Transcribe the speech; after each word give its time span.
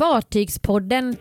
Fartygspodden. 0.00 1.16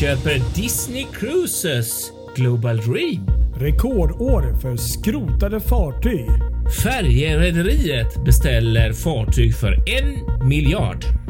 Köper 0.00 0.54
Disney 0.54 1.06
Cruises 1.12 2.12
Global 2.36 2.76
Dream. 2.76 3.26
Rekordår 3.56 4.60
för 4.60 4.76
skrotade 4.76 5.60
fartyg. 5.60 6.26
Färjerederiet 6.82 8.24
beställer 8.24 8.92
fartyg 8.92 9.54
för 9.56 9.72
en 9.72 10.48
miljard. 10.48 11.27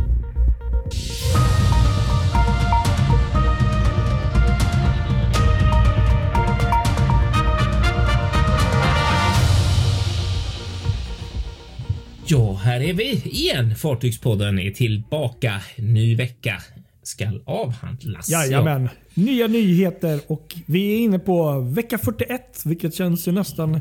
Ja, 12.30 12.55
här 12.55 12.80
är 12.80 12.92
vi 12.92 13.10
igen. 13.24 13.74
Fartygspodden 13.74 14.59
är 14.59 14.70
tillbaka. 14.70 15.60
Ny 15.77 16.16
vecka 16.16 16.62
skall 17.02 17.42
avhandlas. 17.45 18.30
Jajamän. 18.30 18.88
Nya 19.14 19.46
nyheter 19.46 20.20
och 20.27 20.56
vi 20.66 20.92
är 20.92 20.98
inne 20.98 21.19
på 21.19 21.60
vecka 21.60 21.98
41 21.98 22.62
vilket 22.64 22.95
känns 22.95 23.28
ju 23.28 23.33
nästan 23.33 23.80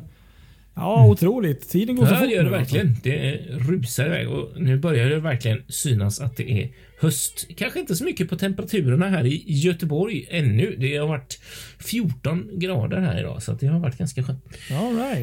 Ja, 0.77 1.05
otroligt. 1.05 1.69
Tiden 1.69 1.95
går 1.95 2.05
så 2.05 2.09
fort. 2.09 2.21
Ja, 2.21 2.27
det 2.27 2.33
gör 2.33 2.43
det 2.43 2.49
verkligen. 2.49 2.95
Det 3.03 3.39
rusar 3.49 4.05
iväg 4.05 4.29
och 4.29 4.61
nu 4.61 4.77
börjar 4.77 5.09
det 5.09 5.19
verkligen 5.19 5.61
synas 5.67 6.19
att 6.21 6.37
det 6.37 6.51
är 6.51 6.69
höst. 6.99 7.47
Kanske 7.55 7.79
inte 7.79 7.95
så 7.95 8.03
mycket 8.03 8.29
på 8.29 8.35
temperaturerna 8.35 9.09
här 9.09 9.25
i 9.25 9.43
Göteborg 9.47 10.27
ännu. 10.29 10.75
Det 10.79 10.97
har 10.97 11.07
varit 11.07 11.39
14 11.79 12.49
grader 12.53 12.99
här 12.99 13.19
idag 13.19 13.43
så 13.43 13.51
det 13.51 13.67
har 13.67 13.79
varit 13.79 13.97
ganska 13.97 14.23
skönt. 14.23 14.43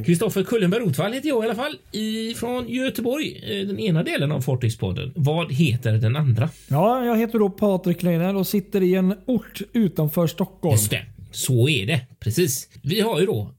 Kristoffer 0.07 0.41
right. 0.41 0.51
Kullenberg 0.51 0.81
Rotvall 0.81 1.13
heter 1.13 1.29
jag 1.29 1.45
i 1.45 1.47
alla 1.47 1.55
fall 1.55 1.77
ifrån 1.93 2.69
Göteborg. 2.69 3.43
Eh, 3.51 3.67
den 3.67 3.79
ena 3.79 4.03
delen 4.03 4.33
av 4.33 4.41
Fartygspodden. 4.41 5.13
Vad 5.15 5.53
heter 5.53 5.93
den 5.93 6.17
andra? 6.17 6.51
Ja, 6.69 7.05
jag 7.05 7.19
heter 7.19 7.39
då 7.39 7.51
Patrik 7.51 8.03
Leiner 8.03 8.37
och 8.37 8.47
sitter 8.47 8.83
i 8.83 8.95
en 8.95 9.15
ort 9.27 9.63
utanför 9.73 10.27
Stockholm. 10.27 10.73
Just 10.73 10.91
det. 10.91 11.03
Så 11.33 11.69
är 11.69 11.87
det. 11.87 12.01
Precis. 12.21 12.69
Vi 12.83 13.01
har 13.01 13.21
ju 13.21 13.27
då, 13.27 13.51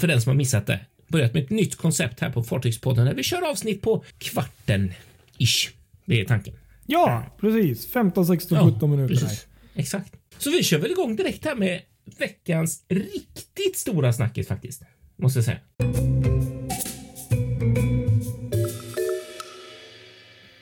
för 0.00 0.06
den 0.06 0.22
som 0.22 0.30
har 0.30 0.36
missat 0.36 0.66
det, 0.66 0.80
börjat 1.08 1.34
med 1.34 1.42
ett 1.42 1.50
nytt 1.50 1.76
koncept 1.76 2.20
här 2.20 2.30
på 2.30 2.42
Fartygspodden 2.42 3.06
där 3.06 3.14
vi 3.14 3.22
kör 3.22 3.50
avsnitt 3.50 3.82
på 3.82 4.04
kvarten 4.18 4.92
ish. 5.38 5.70
Det 6.04 6.20
är 6.20 6.24
tanken. 6.24 6.54
Ja, 6.86 7.36
precis. 7.40 7.92
15, 7.92 8.26
16, 8.26 8.58
ja, 8.58 8.72
17 8.74 8.90
minuter. 8.90 9.14
Precis. 9.14 9.46
Exakt. 9.74 10.12
Så 10.38 10.50
vi 10.50 10.62
kör 10.62 10.78
väl 10.78 10.90
igång 10.90 11.16
direkt 11.16 11.44
här 11.44 11.54
med 11.54 11.80
veckans 12.18 12.84
riktigt 12.88 13.76
stora 13.76 14.12
snackis 14.12 14.48
faktiskt. 14.48 14.82
Måste 15.16 15.38
jag 15.38 15.44
säga. 15.44 15.58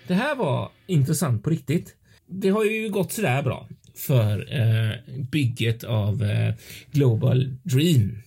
Det 0.06 0.14
här 0.14 0.34
var 0.34 0.70
intressant 0.86 1.42
på 1.42 1.50
riktigt. 1.50 1.94
Det 2.26 2.48
har 2.48 2.64
ju 2.64 2.88
gått 2.88 3.12
sådär 3.12 3.42
bra 3.42 3.68
för 3.94 4.54
eh, 4.60 5.14
bygget 5.30 5.84
av 5.84 6.22
eh, 6.22 6.54
Global 6.90 7.56
Dream 7.62 8.18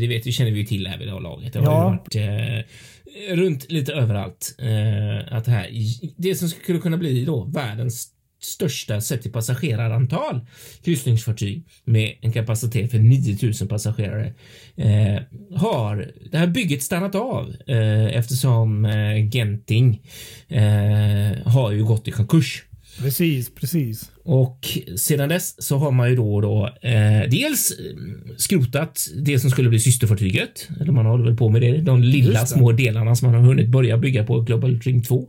det 0.00 0.06
vet 0.08 0.26
vi, 0.26 0.32
känner 0.32 0.50
vi 0.50 0.66
till 0.66 0.86
här 0.86 0.98
vid 0.98 1.08
det 1.08 1.12
här 1.12 1.20
laget. 1.20 1.52
Det 1.52 1.58
har 1.58 1.66
ja. 1.66 1.88
varit 1.88 2.16
eh, 2.16 3.34
runt 3.34 3.70
lite 3.70 3.92
överallt. 3.92 4.54
Eh, 4.58 5.36
att 5.36 5.44
det 5.44 5.50
här, 5.50 5.70
det 6.16 6.34
som 6.34 6.48
skulle 6.48 6.78
kunna 6.78 6.96
bli 6.96 7.24
då 7.24 7.44
världens 7.44 8.12
största 8.42 9.00
sett 9.00 9.22
till 9.22 9.32
passagerarantal 9.32 10.40
kryssningsfartyg 10.84 11.64
med 11.84 12.14
en 12.20 12.32
kapacitet 12.32 12.90
för 12.90 12.98
9000 12.98 13.68
passagerare 13.68 14.34
eh, 14.76 15.22
har 15.56 16.12
det 16.30 16.38
här 16.38 16.46
bygget 16.46 16.82
stannat 16.82 17.14
av 17.14 17.54
eh, 17.66 18.16
eftersom 18.16 18.84
eh, 18.84 19.30
Genting 19.30 20.02
eh, 20.48 21.46
har 21.46 21.72
ju 21.72 21.84
gått 21.84 22.08
i 22.08 22.10
konkurs. 22.10 22.64
Precis, 22.98 23.54
precis. 23.54 24.10
Och 24.24 24.78
sedan 24.96 25.28
dess 25.28 25.62
så 25.62 25.78
har 25.78 25.90
man 25.90 26.10
ju 26.10 26.16
då, 26.16 26.40
då 26.40 26.66
eh, 26.88 27.30
dels 27.30 27.70
eh, 27.70 27.96
skrotat 28.36 29.06
det 29.16 29.38
som 29.38 29.50
skulle 29.50 29.68
bli 29.68 29.80
systerfartyget. 29.80 30.68
Eller 30.80 30.92
man 30.92 31.06
håller 31.06 31.24
väl 31.24 31.36
på 31.36 31.48
med 31.48 31.62
det. 31.62 31.76
De 31.76 32.02
lilla 32.02 32.46
små 32.46 32.72
delarna 32.72 33.16
som 33.16 33.30
man 33.30 33.40
har 33.40 33.46
hunnit 33.48 33.68
börja 33.68 33.98
bygga 33.98 34.26
på 34.26 34.40
Global 34.40 34.78
Dream 34.78 35.02
2. 35.02 35.28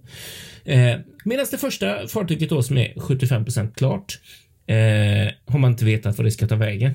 Eh, 0.65 0.95
Medan 1.25 1.45
det 1.51 1.57
första 1.57 2.07
fartyget 2.07 2.49
då 2.49 2.63
som 2.63 2.77
är 2.77 2.93
75% 2.93 3.73
klart 3.73 4.19
eh, 4.67 5.33
har 5.45 5.59
man 5.59 5.71
inte 5.71 5.85
vetat 5.85 6.17
vad 6.17 6.27
det 6.27 6.31
ska 6.31 6.47
ta 6.47 6.55
vägen. 6.55 6.91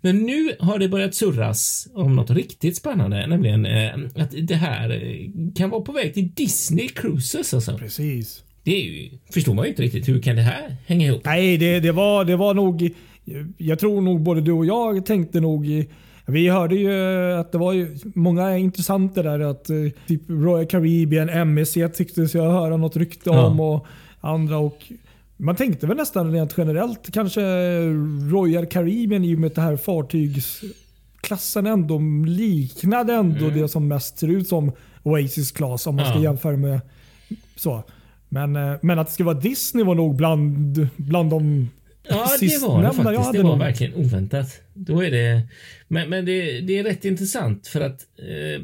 Men 0.00 0.22
nu 0.22 0.56
har 0.58 0.78
det 0.78 0.88
börjat 0.88 1.14
surras 1.14 1.88
om 1.94 2.16
något 2.16 2.30
riktigt 2.30 2.76
spännande, 2.76 3.26
nämligen 3.26 3.66
eh, 3.66 3.94
att 4.14 4.34
det 4.42 4.54
här 4.54 4.90
eh, 4.90 5.30
kan 5.56 5.70
vara 5.70 5.80
på 5.80 5.92
väg 5.92 6.14
till 6.14 6.30
Disney 6.34 6.88
Cruises 6.88 7.54
alltså. 7.54 7.78
Precis. 7.78 8.42
Det 8.66 8.78
ju, 8.78 9.10
förstår 9.32 9.54
man 9.54 9.64
ju 9.64 9.70
inte 9.70 9.82
riktigt. 9.82 10.08
Hur 10.08 10.20
kan 10.20 10.36
det 10.36 10.42
här 10.42 10.76
hänga 10.86 11.06
ihop? 11.06 11.22
Nej, 11.24 11.56
det, 11.56 11.80
det, 11.80 11.92
var, 11.92 12.24
det 12.24 12.36
var 12.36 12.54
nog... 12.54 12.90
Jag 13.56 13.78
tror 13.78 14.00
nog 14.00 14.20
både 14.20 14.40
du 14.40 14.52
och 14.52 14.66
jag 14.66 15.06
tänkte 15.06 15.40
nog... 15.40 15.86
Vi 16.26 16.48
hörde 16.48 16.76
ju 16.76 16.92
att 17.32 17.52
det 17.52 17.58
var 17.58 17.72
ju 17.72 17.98
många 18.14 18.58
intressanta 18.58 19.22
där. 19.22 19.40
Att 19.40 19.70
eh, 19.70 19.76
typ 20.06 20.22
Royal 20.28 20.66
Caribbean, 20.66 21.28
MSC 21.28 21.74
tycktes 21.94 22.34
jag 22.34 22.50
höra 22.50 22.76
något 22.76 22.96
rykte 22.96 23.30
om. 23.30 23.58
Ja. 23.58 23.64
Och 23.64 23.86
andra. 24.20 24.58
och 24.58 24.92
man 25.36 25.56
tänkte 25.56 25.86
väl 25.86 25.96
nästan 25.96 26.32
rent 26.32 26.54
generellt 26.58 27.12
kanske 27.12 27.40
Royal 28.30 28.66
Caribbean 28.66 29.24
i 29.24 29.34
och 29.34 29.38
med 29.38 29.46
att 29.46 29.54
det 29.54 29.62
här 29.62 29.76
fartygsklassen 29.76 31.66
ändå 31.66 31.98
liknade 32.26 33.14
ändå 33.14 33.44
mm. 33.44 33.60
det 33.60 33.68
som 33.68 33.88
mest 33.88 34.18
ser 34.18 34.28
ut 34.28 34.48
som 34.48 34.72
Oasis 35.02 35.52
Class 35.52 35.86
om 35.86 35.96
man 35.96 36.10
ska 36.10 36.18
jämföra 36.18 36.56
med 36.56 36.80
så. 37.56 37.82
Men, 38.28 38.56
eh, 38.56 38.74
men 38.82 38.98
att 38.98 39.06
det 39.06 39.12
skulle 39.12 39.26
vara 39.26 39.40
Disney 39.40 39.84
var 39.84 39.94
nog 39.94 40.16
bland, 40.16 40.88
bland 40.96 41.30
de 41.30 41.68
Ja, 42.08 42.36
det 42.40 42.58
var 42.62 42.82
det 42.82 42.92
faktiskt. 42.92 43.32
Det 43.32 43.42
var 43.42 43.50
någon. 43.50 43.58
verkligen 43.58 43.94
oväntat. 43.94 44.60
Då 44.74 45.04
är 45.04 45.10
det, 45.10 45.42
men 45.88 46.10
men 46.10 46.24
det, 46.24 46.60
det 46.60 46.78
är 46.78 46.84
rätt 46.84 47.04
intressant 47.04 47.66
för 47.66 47.80
att 47.80 48.00
eh, 48.18 48.62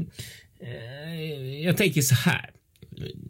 eh, 0.69 1.63
jag 1.65 1.77
tänker 1.77 2.01
så 2.01 2.15
här. 2.15 2.51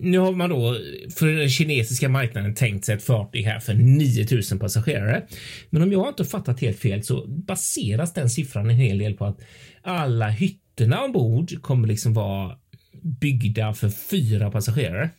Nu 0.00 0.18
har 0.18 0.32
man 0.32 0.50
då 0.50 0.76
för 1.16 1.26
den 1.26 1.48
kinesiska 1.48 2.08
marknaden 2.08 2.54
tänkt 2.54 2.84
sig 2.84 2.94
ett 2.94 3.02
fartyg 3.02 3.44
här 3.44 3.60
för 3.60 3.74
9000 3.74 4.58
passagerare. 4.58 5.22
Men 5.70 5.82
om 5.82 5.92
jag 5.92 6.08
inte 6.08 6.24
fattat 6.24 6.60
helt 6.60 6.78
fel 6.78 7.02
så 7.02 7.26
baseras 7.26 8.12
den 8.12 8.30
siffran 8.30 8.70
en 8.70 8.76
hel 8.76 8.98
del 8.98 9.14
på 9.14 9.24
att 9.24 9.40
alla 9.82 10.28
hytterna 10.28 11.00
ombord 11.00 11.62
kommer 11.62 11.88
liksom 11.88 12.14
vara 12.14 12.56
byggda 13.02 13.74
för 13.74 13.90
fyra 13.90 14.50
passagerare. 14.50 15.10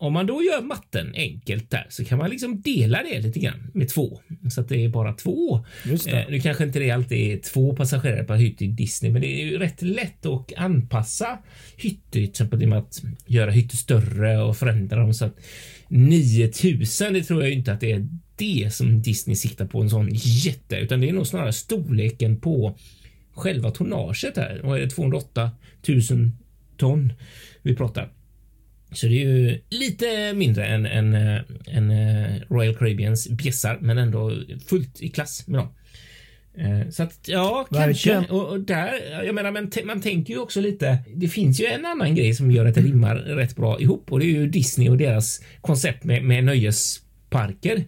Om 0.00 0.12
man 0.12 0.26
då 0.26 0.42
gör 0.42 0.62
matten 0.62 1.12
enkelt 1.14 1.70
där 1.70 1.86
så 1.88 2.04
kan 2.04 2.18
man 2.18 2.30
liksom 2.30 2.60
dela 2.60 3.02
det 3.02 3.20
lite 3.20 3.38
grann 3.38 3.70
med 3.74 3.88
två 3.88 4.20
så 4.50 4.60
att 4.60 4.68
det 4.68 4.84
är 4.84 4.88
bara 4.88 5.12
två. 5.12 5.64
Just 5.84 6.04
det. 6.04 6.22
Eh, 6.22 6.30
nu 6.30 6.40
kanske 6.40 6.64
inte 6.64 6.78
det 6.78 6.90
alltid 6.90 7.32
är 7.32 7.38
två 7.38 7.76
passagerare 7.76 8.24
per 8.24 8.34
hytt 8.34 8.62
i 8.62 8.66
Disney, 8.66 9.12
men 9.12 9.22
det 9.22 9.42
är 9.42 9.44
ju 9.44 9.58
rätt 9.58 9.82
lätt 9.82 10.26
att 10.26 10.52
anpassa 10.56 11.38
hytter, 11.76 12.10
till 12.10 12.24
exempel 12.24 12.60
genom 12.60 12.78
att 12.78 13.02
göra 13.26 13.50
hytter 13.50 13.76
större 13.76 14.42
och 14.42 14.56
förändra 14.56 15.00
dem 15.00 15.14
så 15.14 15.24
att 15.24 15.36
9000. 15.88 17.12
Det 17.12 17.22
tror 17.22 17.42
jag 17.42 17.52
inte 17.52 17.72
att 17.72 17.80
det 17.80 17.92
är 17.92 18.08
det 18.36 18.74
som 18.74 19.02
Disney 19.02 19.36
siktar 19.36 19.66
på 19.66 19.80
en 19.80 19.90
sån 19.90 20.08
jätte, 20.12 20.76
utan 20.76 21.00
det 21.00 21.08
är 21.08 21.12
nog 21.12 21.26
snarare 21.26 21.52
storleken 21.52 22.40
på 22.40 22.78
själva 23.34 23.70
tonnaget 23.70 24.36
här. 24.36 24.60
Och 24.64 24.76
är 24.76 24.80
det 24.80 24.90
208 24.90 25.50
000 25.88 26.00
ton 26.76 27.12
vi 27.62 27.76
pratar. 27.76 28.12
Så 28.92 29.06
det 29.06 29.22
är 29.22 29.28
ju 29.28 29.60
lite 29.70 30.32
mindre 30.32 30.66
än, 30.66 30.86
än, 30.86 31.14
än 31.66 31.90
eh, 31.90 32.32
Royal 32.48 32.76
Caribbeans 32.76 33.28
bjässar, 33.28 33.78
men 33.80 33.98
ändå 33.98 34.32
fullt 34.66 35.02
i 35.02 35.08
klass 35.08 35.46
med 35.46 35.60
dem. 35.60 35.68
Eh, 36.54 36.90
så 36.90 37.02
att 37.02 37.18
ja, 37.26 37.66
kanske. 37.70 38.18
Och, 38.18 38.48
och, 38.48 38.60
där, 38.60 39.22
jag 39.24 39.34
menar, 39.34 39.50
men 39.50 39.70
man 39.84 40.00
tänker 40.00 40.34
ju 40.34 40.40
också 40.40 40.60
lite. 40.60 40.98
Det 41.14 41.28
finns 41.28 41.60
ju 41.60 41.66
en 41.66 41.86
annan 41.86 42.14
grej 42.14 42.34
som 42.34 42.50
gör 42.50 42.66
att 42.66 42.74
det 42.74 42.80
rimmar 42.80 43.16
rätt 43.16 43.56
bra 43.56 43.80
ihop 43.80 44.12
och 44.12 44.18
det 44.18 44.24
är 44.24 44.30
ju 44.30 44.46
Disney 44.46 44.88
och 44.88 44.96
deras 44.96 45.40
koncept 45.60 46.04
med, 46.04 46.24
med 46.24 46.44
nöjesparker. 46.44 47.84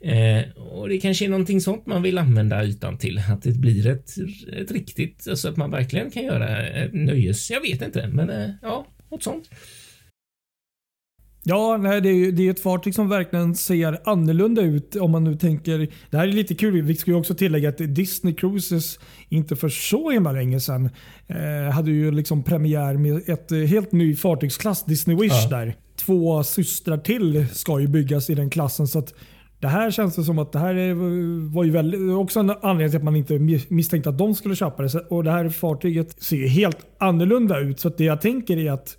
Eh, 0.00 0.50
och 0.56 0.88
det 0.88 1.00
kanske 1.00 1.24
är 1.24 1.28
någonting 1.28 1.60
sånt 1.60 1.86
man 1.86 2.02
vill 2.02 2.18
använda 2.18 2.64
ytan 2.64 2.98
till, 2.98 3.22
att 3.30 3.42
det 3.42 3.50
blir 3.50 3.86
ett, 3.86 4.10
ett 4.56 4.70
riktigt, 4.70 5.26
alltså 5.30 5.48
att 5.48 5.56
man 5.56 5.70
verkligen 5.70 6.10
kan 6.10 6.24
göra 6.24 6.66
ett 6.66 6.92
nöjes. 6.92 7.50
Jag 7.50 7.60
vet 7.60 7.82
inte, 7.82 8.06
men 8.06 8.30
eh, 8.30 8.50
ja, 8.62 8.86
något 9.10 9.22
sånt. 9.22 9.50
Ja, 11.48 11.76
nej, 11.76 12.00
det, 12.00 12.08
är, 12.08 12.32
det 12.32 12.46
är 12.46 12.50
ett 12.50 12.60
fartyg 12.60 12.94
som 12.94 13.08
verkligen 13.08 13.54
ser 13.54 13.98
annorlunda 14.04 14.62
ut 14.62 14.96
om 14.96 15.10
man 15.10 15.24
nu 15.24 15.34
tänker... 15.34 15.88
Det 16.10 16.16
här 16.16 16.28
är 16.28 16.32
lite 16.32 16.54
kul. 16.54 16.82
Vi 16.82 16.96
ska 16.96 17.10
ju 17.10 17.16
också 17.16 17.34
tillägga 17.34 17.68
att 17.68 17.78
Disney 17.78 18.34
Cruises 18.34 18.98
inte 19.28 19.56
för 19.56 19.68
så 19.68 20.10
himla 20.10 20.32
länge 20.32 20.60
sedan 20.60 20.90
eh, 21.26 21.72
hade 21.72 21.90
ju 21.90 22.10
liksom 22.10 22.42
premiär 22.42 22.94
med 22.94 23.28
ett 23.28 23.52
eh, 23.52 23.58
helt 23.58 23.92
ny 23.92 24.16
fartygsklass, 24.16 24.84
Disney 24.84 25.16
Wish 25.16 25.44
ja. 25.50 25.58
där. 25.58 25.76
Två 25.96 26.44
systrar 26.44 26.98
till 26.98 27.46
ska 27.52 27.80
ju 27.80 27.86
byggas 27.86 28.30
i 28.30 28.34
den 28.34 28.50
klassen. 28.50 28.88
så 28.88 28.98
att 28.98 29.14
Det 29.60 29.68
här 29.68 29.90
känns 29.90 30.16
det 30.16 30.24
som 30.24 30.38
att 30.38 30.52
det 30.52 30.58
här 30.58 30.74
var 31.54 31.64
ju 31.64 31.70
väldigt, 31.70 32.00
också 32.10 32.40
en 32.40 32.50
anledning 32.50 32.90
till 32.90 32.98
att 32.98 33.04
man 33.04 33.16
inte 33.16 33.38
misstänkte 33.68 34.10
att 34.10 34.18
de 34.18 34.34
skulle 34.34 34.56
köpa 34.56 34.82
det. 34.82 35.06
Och 35.10 35.24
det 35.24 35.30
här 35.30 35.48
fartyget 35.48 36.22
ser 36.22 36.36
ju 36.36 36.48
helt 36.48 36.78
annorlunda 36.98 37.58
ut. 37.58 37.80
Så 37.80 37.88
det 37.88 38.04
jag 38.04 38.20
tänker 38.20 38.56
är 38.56 38.72
att, 38.72 38.96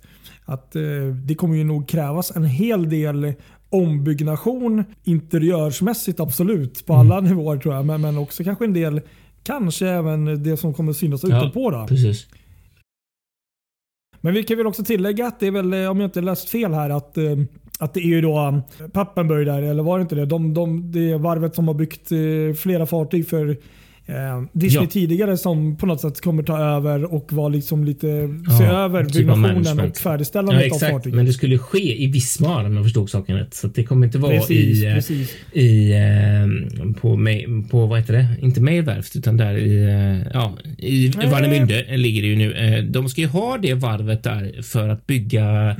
att 0.50 0.76
eh, 0.76 0.82
det 1.24 1.34
kommer 1.34 1.56
ju 1.56 1.64
nog 1.64 1.88
krävas 1.88 2.36
en 2.36 2.44
hel 2.44 2.88
del 2.88 3.32
ombyggnation 3.68 4.84
interiörsmässigt 5.04 6.20
absolut 6.20 6.86
på 6.86 6.94
alla 6.94 7.18
mm. 7.18 7.30
nivåer 7.30 7.58
tror 7.58 7.74
jag. 7.74 7.86
Men, 7.86 8.00
men 8.00 8.18
också 8.18 8.44
kanske 8.44 8.64
en 8.64 8.72
del, 8.72 9.00
kanske 9.42 9.88
även 9.88 10.42
det 10.42 10.56
som 10.56 10.74
kommer 10.74 10.92
synas 10.92 11.24
ja, 11.24 11.28
utanpå. 11.28 11.70
Då. 11.70 11.86
Precis. 11.86 12.26
Men 14.20 14.34
vi 14.34 14.42
kan 14.42 14.56
väl 14.56 14.66
också 14.66 14.84
tillägga 14.84 15.26
att 15.26 15.40
det 15.40 15.46
är 15.46 15.50
väl, 15.50 15.74
om 15.74 16.00
jag 16.00 16.08
inte 16.08 16.20
läst 16.20 16.50
fel 16.50 16.74
här, 16.74 16.90
att 16.90 17.18
eh, 17.18 17.36
att 17.80 17.94
det 17.94 18.00
är 18.00 18.04
ju 18.04 18.20
då 18.20 18.62
Pappenburg 18.92 19.46
där, 19.46 19.62
eller 19.62 19.82
var 19.82 19.98
det 19.98 20.02
inte 20.02 20.14
det? 20.14 20.26
De, 20.26 20.54
de, 20.54 20.92
det 20.92 21.10
är 21.10 21.18
varvet 21.18 21.54
som 21.54 21.68
har 21.68 21.74
byggt 21.74 22.12
eh, 22.12 22.54
flera 22.56 22.86
fartyg 22.86 23.28
för 23.28 23.56
eh, 24.10 24.42
Disney 24.52 24.84
ja. 24.84 24.90
tidigare 24.90 25.36
som 25.36 25.76
på 25.76 25.86
något 25.86 26.00
sätt 26.00 26.20
kommer 26.20 26.42
ta 26.42 26.58
över 26.58 27.14
och 27.14 27.32
vara 27.32 27.48
liksom 27.48 27.84
lite, 27.84 28.06
ja, 28.46 28.58
se 28.58 28.64
över 28.64 29.04
typ 29.04 29.14
byggnationen 29.14 29.80
och 29.80 29.96
färdigställandet 29.96 30.66
ja, 30.66 30.74
av 30.74 30.78
fartyget. 30.78 31.16
Men 31.16 31.26
det 31.26 31.32
skulle 31.32 31.58
ske 31.58 32.02
i 32.02 32.06
Vismar 32.06 32.64
om 32.64 32.76
jag 32.76 32.84
förstod 32.84 33.10
saken 33.10 33.36
rätt. 33.36 33.54
Så 33.54 33.66
det 33.66 33.84
kommer 33.84 34.06
inte 34.06 34.18
vara 34.18 34.32
precis, 34.32 34.82
i, 34.82 34.86
eh, 34.86 34.94
precis. 34.94 35.36
i 35.52 35.92
eh, 35.92 36.92
på, 37.00 37.18
på, 37.70 37.86
vad 37.86 37.98
heter 37.98 38.12
det? 38.12 38.26
Inte 38.40 38.60
Mejverft 38.60 39.16
utan 39.16 39.36
där 39.36 39.54
i, 39.54 39.82
eh, 39.82 40.30
ja, 40.32 40.58
i 40.78 41.08
Warnemünde 41.08 41.96
ligger 41.96 42.22
det 42.22 42.28
ju 42.28 42.36
nu. 42.36 42.82
De 42.90 43.08
ska 43.08 43.20
ju 43.20 43.26
ha 43.26 43.58
det 43.58 43.74
varvet 43.74 44.22
där 44.22 44.62
för 44.62 44.88
att 44.88 45.06
bygga 45.06 45.76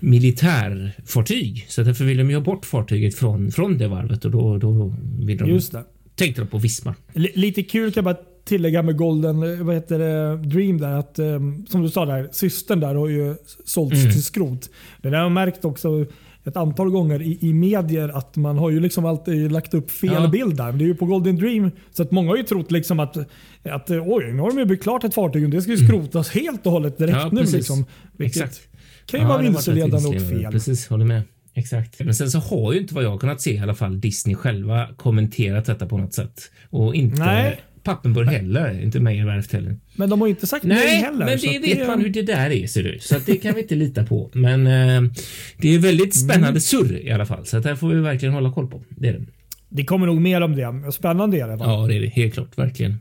militärfartyg. 0.00 1.66
Så 1.68 1.82
därför 1.82 2.04
vill 2.04 2.18
de 2.18 2.30
ju 2.30 2.36
ha 2.36 2.42
bort 2.42 2.64
fartyget 2.64 3.14
från, 3.14 3.50
från 3.50 3.78
det 3.78 3.88
varvet 3.88 4.24
och 4.24 4.30
då, 4.30 4.58
då 4.58 4.94
vill 5.18 5.38
de 5.38 5.48
Just 5.48 5.72
det 5.72 5.82
tänkte 6.14 6.42
de 6.42 6.46
på 6.46 6.58
Visma. 6.58 6.94
L 7.14 7.28
lite 7.34 7.62
kul 7.62 7.92
kan 7.92 8.04
jag 8.04 8.14
bara 8.14 8.24
tillägga 8.44 8.82
med 8.82 8.96
Golden 8.96 9.42
eh, 9.42 9.64
vad 9.64 9.74
heter 9.74 9.98
det, 9.98 10.36
Dream 10.36 10.78
där. 10.78 10.98
Att, 10.98 11.18
um, 11.18 11.66
som 11.66 11.82
du 11.82 11.90
sa 11.90 12.06
där, 12.06 12.28
systern 12.32 12.80
där 12.80 12.94
har 12.94 13.08
ju 13.08 13.36
sålts 13.64 14.00
mm. 14.00 14.12
till 14.12 14.22
skrot. 14.22 14.70
Det 15.02 15.10
där 15.10 15.16
har 15.16 15.24
jag 15.24 15.32
märkt 15.32 15.64
också 15.64 16.06
ett 16.44 16.56
antal 16.56 16.90
gånger 16.90 17.22
i, 17.22 17.38
i 17.40 17.54
medier 17.54 18.08
att 18.08 18.36
man 18.36 18.58
har 18.58 18.70
ju 18.70 18.80
liksom 18.80 19.04
alltid 19.04 19.52
lagt 19.52 19.74
upp 19.74 19.90
fel 19.90 20.10
ja. 20.12 20.28
bild 20.28 20.56
där. 20.56 20.72
Det 20.72 20.84
är 20.84 20.86
ju 20.86 20.94
på 20.94 21.06
Golden 21.06 21.36
Dream. 21.36 21.70
Så 21.92 22.02
att 22.02 22.10
många 22.10 22.28
har 22.28 22.36
ju 22.36 22.42
trott 22.42 22.70
liksom 22.70 23.00
att, 23.00 23.16
att 23.62 23.90
oj, 23.90 24.32
nu 24.32 24.40
har 24.40 24.50
de 24.50 24.58
ju 24.58 24.64
byggt 24.64 24.82
klart 24.82 25.04
ett 25.04 25.14
fartyg 25.14 25.44
och 25.44 25.50
det 25.50 25.62
ska 25.62 25.72
ju 25.72 25.78
mm. 25.78 25.88
skrotas 25.88 26.34
mm. 26.34 26.44
helt 26.44 26.66
och 26.66 26.72
hållet 26.72 26.98
direkt 26.98 27.16
ja, 27.16 27.28
nu. 27.32 27.42
Liksom, 27.42 27.84
vilket 28.16 28.42
Exakt. 28.42 28.68
kan 29.06 29.20
ju 29.20 29.24
ja, 29.26 29.28
vara 29.28 29.42
vilseledande 29.42 30.08
och 30.08 30.28
fel. 30.28 30.52
Precis, 30.52 30.88
håller 30.88 31.04
med. 31.04 31.22
Exakt. 31.54 32.00
Men 32.00 32.14
sen 32.14 32.30
så 32.30 32.38
har 32.38 32.72
ju 32.72 32.80
inte 32.80 32.94
vad 32.94 33.04
jag 33.04 33.20
kunnat 33.20 33.40
se 33.40 33.54
i 33.54 33.58
alla 33.58 33.74
fall 33.74 34.00
Disney 34.00 34.36
själva 34.36 34.88
kommenterat 34.96 35.64
detta 35.64 35.86
på 35.86 35.98
något 35.98 36.14
sätt. 36.14 36.50
Och 36.70 36.94
inte 36.94 37.24
nej. 37.24 37.60
Pappenburg 37.82 38.28
heller. 38.28 38.82
Inte 38.82 39.00
Meijerwerft 39.00 39.52
heller. 39.52 39.76
Men 39.96 40.10
de 40.10 40.20
har 40.20 40.28
inte 40.28 40.46
sagt 40.46 40.64
nej, 40.64 40.76
nej 40.76 40.96
heller. 40.96 41.26
men 41.26 41.38
det 41.38 41.58
vet 41.58 41.78
det... 41.78 41.86
man 41.86 42.00
hur 42.00 42.08
det 42.08 42.22
där 42.22 42.50
är 42.50 42.66
ser 42.66 42.82
du. 42.82 42.98
Så 43.00 43.18
det 43.26 43.36
kan 43.36 43.54
vi 43.54 43.62
inte 43.62 43.74
lita 43.74 44.04
på. 44.04 44.30
Men 44.32 44.66
eh, 44.66 45.12
det 45.56 45.74
är 45.74 45.78
väldigt 45.78 46.16
spännande 46.16 46.48
mm. 46.48 46.60
surr 46.60 47.06
i 47.06 47.10
alla 47.10 47.26
fall. 47.26 47.46
Så 47.46 47.58
det 47.58 47.68
här 47.68 47.76
får 47.76 47.88
vi 47.88 48.00
verkligen 48.00 48.34
hålla 48.34 48.52
koll 48.52 48.66
på. 48.66 48.82
Det 48.88 49.08
är 49.08 49.12
det. 49.12 49.26
Det 49.68 49.84
kommer 49.84 50.06
nog 50.06 50.20
mer 50.20 50.40
om 50.40 50.56
det. 50.56 50.92
Spännande 50.92 51.40
är 51.40 51.48
det. 51.48 51.56
Va? 51.56 51.64
Ja, 51.64 51.86
det 51.86 51.96
är 51.96 52.00
det. 52.00 52.08
Helt 52.08 52.34
klart. 52.34 52.58
Verkligen. 52.58 52.98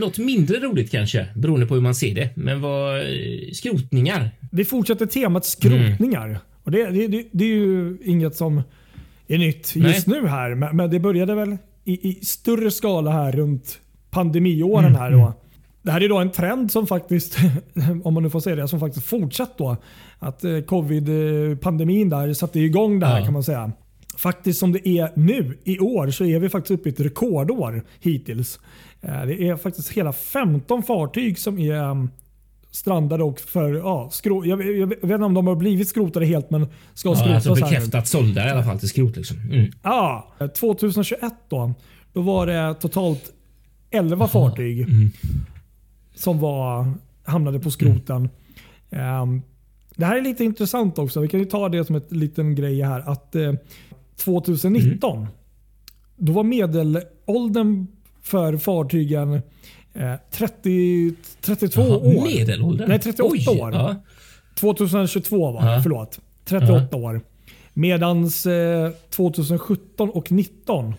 Något 0.00 0.18
mindre 0.18 0.58
roligt 0.58 0.90
kanske, 0.90 1.26
beroende 1.34 1.66
på 1.66 1.74
hur 1.74 1.80
man 1.80 1.94
ser 1.94 2.14
det. 2.14 2.30
Men 2.34 2.60
vad 2.60 3.00
eh, 3.00 3.04
skrotningar. 3.52 4.30
Vi 4.52 4.64
fortsätter 4.64 5.06
temat 5.06 5.44
skrotningar. 5.44 6.26
Mm. 6.26 6.38
Och 6.62 6.70
det, 6.70 6.90
det, 6.90 7.24
det, 7.32 7.44
är 7.44 7.48
ju 7.48 7.98
inget 8.04 8.36
som 8.36 8.62
är 9.26 9.38
nytt 9.38 9.76
just 9.76 10.06
Nej. 10.06 10.20
nu 10.20 10.28
här. 10.28 10.72
Men, 10.72 10.90
det 10.90 11.00
började 11.00 11.34
väl 11.34 11.56
i, 11.84 12.08
i, 12.08 12.14
större 12.24 12.70
skala 12.70 13.10
här 13.10 13.32
runt 13.32 13.78
pandemiåren. 14.10 14.84
Mm. 14.84 14.98
här 14.98 15.10
då. 15.10 15.18
Mm. 15.18 15.32
Det 15.82 15.92
här 15.92 16.00
är 16.00 16.08
då 16.08 16.18
en 16.18 16.30
trend 16.30 16.72
som 16.72 16.86
faktiskt, 16.86 17.38
om 18.04 18.14
man 18.14 18.22
nu 18.22 18.30
får 18.30 18.40
säga 18.40 18.56
det, 18.56 18.68
som 18.68 18.80
faktiskt 18.80 19.06
fortsatt 19.06 19.58
då. 19.58 19.76
Att 20.18 20.44
eh, 20.44 20.58
covid-pandemin 20.60 22.08
där 22.08 22.32
satte 22.32 22.60
igång 22.60 23.00
det 23.00 23.06
här 23.06 23.18
ja. 23.18 23.24
kan 23.24 23.32
man 23.32 23.42
säga. 23.42 23.72
Faktiskt 24.16 24.60
som 24.60 24.72
det 24.72 24.88
är 24.88 25.12
nu 25.14 25.58
i 25.64 25.78
år 25.78 26.10
så 26.10 26.24
är 26.24 26.38
vi 26.38 26.48
faktiskt 26.48 26.80
uppe 26.80 26.88
i 26.88 26.92
ett 26.92 27.00
rekordår 27.00 27.84
hittills. 28.00 28.60
Eh, 29.00 29.26
det 29.26 29.48
är 29.48 29.56
faktiskt 29.56 29.92
hela 29.92 30.12
15 30.12 30.82
fartyg 30.82 31.38
som 31.38 31.58
är 31.58 31.90
mm, 31.90 32.10
strandade 32.70 33.24
och 33.24 33.40
för 33.40 33.74
ja, 33.74 34.08
skrot. 34.12 34.46
Jag, 34.46 34.76
jag, 34.76 34.86
vet 34.86 35.02
inte 35.02 35.24
om 35.24 35.34
de 35.34 35.46
har 35.46 35.56
blivit 35.56 35.88
skrotade 35.88 36.26
helt 36.26 36.50
men 36.50 36.68
ska 36.94 37.08
ja, 37.08 37.16
skrotas. 37.16 37.46
Alltså 37.46 37.64
bekräftat 37.64 38.08
sålda 38.08 38.46
i 38.46 38.50
alla 38.50 38.64
fall 38.64 38.78
till 38.78 38.88
skrot. 38.88 39.16
Liksom. 39.16 39.36
Mm. 39.40 39.72
Ja, 39.82 40.34
2021 40.58 41.20
då, 41.48 41.74
då 42.12 42.20
var 42.20 42.46
det 42.46 42.74
totalt 42.74 43.32
11 43.90 44.16
Aha. 44.16 44.28
fartyg 44.28 44.80
mm. 44.80 45.10
som 46.14 46.40
var, 46.40 46.92
hamnade 47.24 47.60
på 47.60 47.70
skroten. 47.70 48.28
Mm. 48.90 49.22
Um, 49.22 49.42
det 49.96 50.04
här 50.04 50.16
är 50.16 50.22
lite 50.22 50.44
intressant 50.44 50.98
också. 50.98 51.20
Vi 51.20 51.28
kan 51.28 51.40
ju 51.40 51.46
ta 51.46 51.68
det 51.68 51.84
som 51.84 51.96
en 51.96 52.02
liten 52.08 52.54
grej 52.54 52.82
här. 52.82 53.10
Att 53.10 53.34
eh, 53.34 53.52
2019 54.16 55.16
mm. 55.18 55.28
då 56.16 56.32
var 56.32 56.42
medelåldern 56.42 57.86
för 58.22 58.56
fartygen 58.56 59.32
eh, 59.94 60.14
30, 60.30 61.14
32 61.40 61.80
Jaha, 61.80 61.96
år. 61.96 62.24
Medelåldern? 62.24 62.88
Nej, 62.88 62.98
38 62.98 63.30
Oj, 63.32 63.60
år. 63.60 63.72
Ja. 63.72 63.96
2022 64.54 65.52
var 65.52 65.62
det, 65.62 65.72
ja. 65.72 65.80
förlåt. 65.82 66.20
38 66.44 66.88
ja. 66.90 66.98
år. 66.98 67.20
Medans 67.72 68.46
eh, 68.46 68.90
2017 69.10 70.10
och 70.10 70.24
2019 70.26 70.94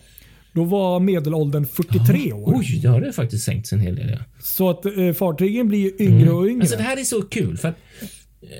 då 0.52 0.64
var 0.64 1.00
medelåldern 1.00 1.66
43 1.66 2.32
år. 2.32 2.54
Oj, 2.56 2.78
det 2.82 2.88
har 2.88 3.00
det 3.00 3.12
faktiskt 3.12 3.44
sänkts 3.44 3.72
en 3.72 3.80
hel 3.80 3.96
del. 3.96 4.10
Ja. 4.10 4.18
Så 4.42 4.70
att 4.70 4.86
eh, 4.86 5.12
fartygen 5.12 5.68
blir 5.68 6.02
yngre 6.02 6.22
mm. 6.22 6.36
och 6.36 6.46
yngre. 6.46 6.60
Alltså, 6.60 6.76
det 6.76 6.82
här 6.82 7.00
är 7.00 7.04
så 7.04 7.22
kul. 7.22 7.56
för 7.56 7.68
att 7.68 7.78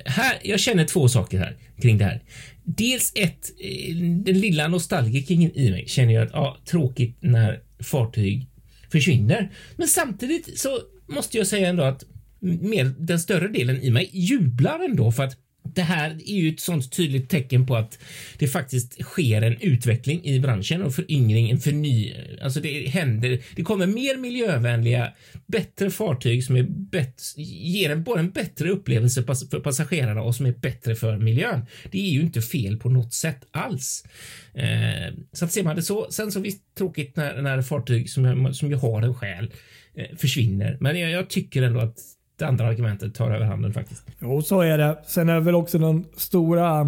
här, 0.05 0.39
Jag 0.43 0.61
känner 0.61 0.85
två 0.85 1.09
saker 1.09 1.39
här 1.39 1.57
kring 1.83 1.99
det 1.99 2.05
här. 2.05 2.23
Dels 2.65 3.13
ett, 3.15 3.51
eh, 3.61 3.97
den 3.97 4.41
lilla 4.41 4.69
nostalgikern 4.69 5.43
i 5.55 5.71
mig 5.71 5.85
känner 5.89 6.15
jag 6.15 6.23
att 6.23 6.33
ja, 6.33 6.57
tråkigt 6.65 7.17
när 7.21 7.61
fartyg 7.83 8.47
försvinner. 8.93 9.53
Men 9.77 9.89
samtidigt 9.89 10.59
så 10.59 10.81
måste 11.09 11.39
jag 11.39 11.47
säga 11.47 11.69
ändå 11.69 11.83
att 11.83 12.05
med 12.41 12.95
den 12.99 13.21
större 13.21 13.49
delen 13.49 13.83
i 13.83 13.91
mig 13.91 14.11
jublar 14.13 14.85
ändå 14.85 15.13
för 15.13 15.23
att 15.23 15.37
det 15.75 15.83
här 15.83 16.11
är 16.11 16.37
ju 16.37 16.49
ett 16.49 16.61
sånt 16.61 16.93
tydligt 16.93 17.29
tecken 17.29 17.67
på 17.67 17.77
att 17.77 17.99
det 18.39 18.49
faktiskt 18.49 19.03
sker 19.03 19.43
en 19.43 19.61
utveckling 19.61 20.25
i 20.25 20.41
branschen 20.41 20.83
och 20.83 20.95
föryngring, 20.95 21.51
en 21.51 21.59
förny. 21.59 22.15
Alltså 22.43 22.61
det 22.61 22.89
händer. 22.89 23.39
Det 23.57 23.63
kommer 23.63 23.87
mer 23.87 24.17
miljövänliga, 24.17 25.13
bättre 25.47 25.91
fartyg 25.91 26.45
som 26.45 26.57
är 26.57 26.63
bättre, 26.69 27.43
ger 27.43 27.91
en, 27.91 28.03
både 28.03 28.21
en 28.21 28.31
bättre 28.31 28.71
upplevelse 28.71 29.23
för 29.23 29.61
passagerarna 29.61 30.23
och 30.23 30.35
som 30.35 30.47
är 30.47 30.53
bättre 30.53 30.95
för 30.95 31.19
miljön. 31.19 31.67
Det 31.91 31.99
är 31.99 32.11
ju 32.11 32.21
inte 32.21 32.43
fel 32.43 32.77
på 32.77 32.89
något 32.91 33.13
sätt 33.15 33.47
alls. 33.51 34.05
Eh, 34.55 35.15
så 35.33 35.45
att 35.45 35.53
ser 35.53 35.63
man 35.63 35.77
det 35.77 35.83
så. 35.83 36.07
Sen 36.11 36.33
så 36.33 36.41
visst 36.41 36.75
tråkigt 36.79 37.17
när, 37.17 37.43
när 37.43 37.63
fartyg 37.63 38.11
som, 38.11 38.55
som 38.55 38.71
ju 38.71 38.77
har 38.77 39.03
en 39.03 39.15
själ 39.15 39.53
eh, 39.95 40.17
försvinner, 40.17 40.77
men 40.81 41.01
jag, 41.01 41.11
jag 41.11 41.31
tycker 41.31 41.63
ändå 41.63 41.81
att 41.81 41.99
det 42.39 42.47
andra 42.47 42.67
argumentet 42.67 43.15
tar 43.15 43.31
över 43.31 43.47
handen 43.47 43.73
faktiskt. 43.73 44.07
Jo, 44.19 44.43
så 44.43 44.61
är 44.61 44.79
det. 44.79 44.99
Sen 45.07 45.29
är 45.29 45.41
väl 45.41 45.55
också 45.55 45.79
den 45.79 46.05
stora 46.17 46.81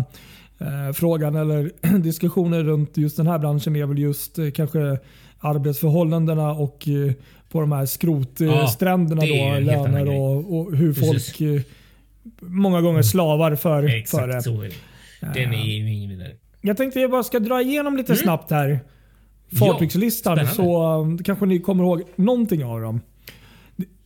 eh, 0.58 0.92
frågan 0.94 1.36
eller 1.36 1.70
diskussionen 1.98 2.64
runt 2.64 2.96
just 2.96 3.16
den 3.16 3.26
här 3.26 3.38
branschen 3.38 3.76
är 3.76 3.86
väl 3.86 3.98
just 3.98 4.38
eh, 4.38 4.50
kanske 4.50 4.98
arbetsförhållandena 5.38 6.50
och 6.50 6.88
eh, 6.88 7.12
på 7.50 7.60
de 7.60 7.72
här 7.72 7.86
skrotstränderna 7.86 9.24
ja, 9.24 9.54
då, 9.54 9.60
löner 9.60 10.08
och, 10.08 10.58
och, 10.58 10.76
hur 10.76 10.94
Precis. 10.94 11.36
folk 11.36 11.40
eh, 11.40 11.62
många 12.40 12.80
gånger 12.80 13.02
slavar 13.02 13.54
för, 13.54 13.84
Exakt, 13.84 14.22
för 14.22 14.28
det. 14.28 14.42
Så 14.42 14.62
är 14.62 14.68
det. 14.68 15.40
Den 15.40 15.54
är 15.54 15.64
ju 15.64 15.92
ingen 15.92 16.10
vidare. 16.10 16.32
Jag 16.60 16.76
tänkte 16.76 17.00
jag 17.00 17.10
bara 17.10 17.22
ska 17.22 17.38
dra 17.38 17.62
igenom 17.62 17.96
lite 17.96 18.12
mm. 18.12 18.22
snabbt 18.22 18.50
här. 18.50 18.80
Fartygslistan 19.58 20.38
ja, 20.38 20.46
så 20.46 20.94
um, 21.00 21.18
kanske 21.18 21.46
ni 21.46 21.58
kommer 21.58 21.84
ihåg 21.84 22.02
någonting 22.16 22.64
av 22.64 22.80
dem. 22.80 23.00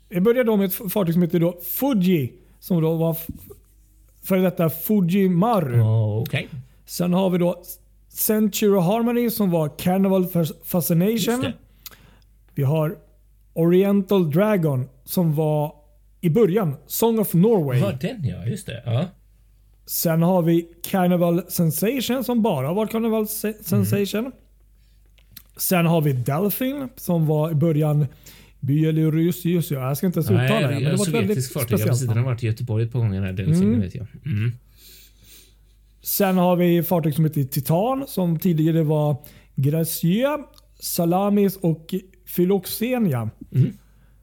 Jag 0.09 0.23
börjar 0.23 0.45
då 0.45 0.57
med 0.57 0.67
ett 0.67 0.93
fartyg 0.93 1.15
som 1.15 1.23
heter 1.23 1.41
då 1.41 1.61
Fuji. 1.79 2.33
Som 2.61 2.83
då 2.83 2.95
var 2.95 3.17
före 4.23 4.41
detta 4.41 4.71
Fuji 4.71 5.29
Maru. 5.29 5.81
Oh, 5.81 6.23
okay. 6.23 6.47
Sen 6.87 7.13
har 7.13 7.31
vi 7.31 7.39
då 7.39 7.63
Century 8.09 8.81
Harmony 8.81 9.31
som 9.31 9.51
var 9.51 9.79
Carnival 9.79 10.27
Fascination. 10.65 11.53
Vi 12.55 12.63
har 12.63 12.97
Oriental 13.53 14.31
Dragon 14.31 14.89
som 15.05 15.35
var 15.35 15.75
i 16.21 16.31
början 16.31 16.77
Song 16.87 17.19
of 17.19 17.35
Norway. 17.35 17.79
Ja, 17.81 17.93
den 18.01 18.25
ja. 18.25 18.47
Just 18.47 18.67
det. 18.67 18.83
Ja. 18.87 19.05
Sen 19.87 20.23
har 20.23 20.43
vi 20.43 20.69
Carnival 20.83 21.43
Sensation 21.49 22.25
som 22.25 22.43
bara 22.43 22.73
var 22.73 22.87
Carnival 22.87 23.29
Sensation. 23.29 24.21
Mm. 24.21 24.33
Sen 25.57 25.87
har 25.87 26.01
vi 26.01 26.13
Delphin 26.13 26.89
som 26.97 27.27
var 27.27 27.51
i 27.51 27.55
början 27.55 28.07
Byelorusius, 28.65 29.71
jag 29.71 29.97
ska 29.97 30.07
inte 30.07 30.19
ens 30.19 30.31
uttala 30.31 30.69
det. 30.69 30.75
Men 30.75 30.85
det 30.85 30.97
var 30.97 31.11
väldigt 31.11 31.53
fartyg. 31.53 31.79
speciellt. 31.79 32.01
Den 32.09 32.17
har 32.17 32.25
varit 32.25 32.43
i 32.43 32.47
Göteborg 32.47 32.85
ett 32.85 32.93
par 32.93 32.99
gånger. 32.99 33.33
Den 33.33 33.55
mm. 33.55 33.81
vet 33.81 33.95
jag. 33.95 34.07
Mm. 34.25 34.53
Sen 36.03 36.37
har 36.37 36.57
vi 36.57 36.83
fartyg 36.83 37.15
som 37.15 37.25
heter 37.25 37.45
Titan 37.45 38.05
som 38.09 38.39
tidigare 38.39 38.83
var 38.83 39.17
Gracia, 39.55 40.39
Salamis 40.81 41.57
och 41.57 41.95
Philoxenia. 42.37 43.31
Mm. 43.53 43.73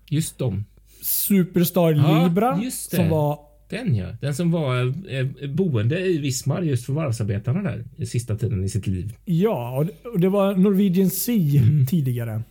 Just 0.09 0.37
dem. 0.37 0.65
Superstar 1.01 1.91
ja, 1.91 2.23
Libra 2.23 2.61
som 2.71 3.09
var 3.09 3.39
den 3.69 3.95
ja. 3.95 4.07
Den 4.21 4.35
som 4.35 4.51
var 4.51 4.93
eh, 5.13 5.49
boende 5.49 5.99
i 5.99 6.17
Vismar 6.17 6.61
just 6.61 6.85
för 6.85 6.93
varvsarbetarna 6.93 7.61
där 7.61 7.85
i 7.97 8.05
sista 8.05 8.37
tiden 8.37 8.63
i 8.63 8.69
sitt 8.69 8.87
liv. 8.87 9.13
Ja, 9.25 9.85
och 10.13 10.19
det 10.19 10.29
var 10.29 10.55
Norwegian 10.55 11.09
Sea 11.09 11.61
mm. 11.61 11.85
tidigare. 11.85 12.41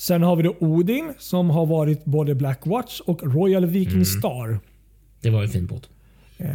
Sen 0.00 0.22
har 0.22 0.36
vi 0.36 0.42
då 0.42 0.56
Odin 0.58 1.12
som 1.18 1.50
har 1.50 1.66
varit 1.66 2.04
både 2.04 2.34
Black 2.34 2.66
Watch 2.66 3.00
och 3.00 3.34
Royal 3.34 3.66
Viking 3.66 3.92
mm. 3.92 4.04
Star. 4.04 4.60
Det 5.20 5.30
var 5.30 5.42
en 5.42 5.48
fin 5.48 5.66
båt. 5.66 5.88
Eh, 6.38 6.48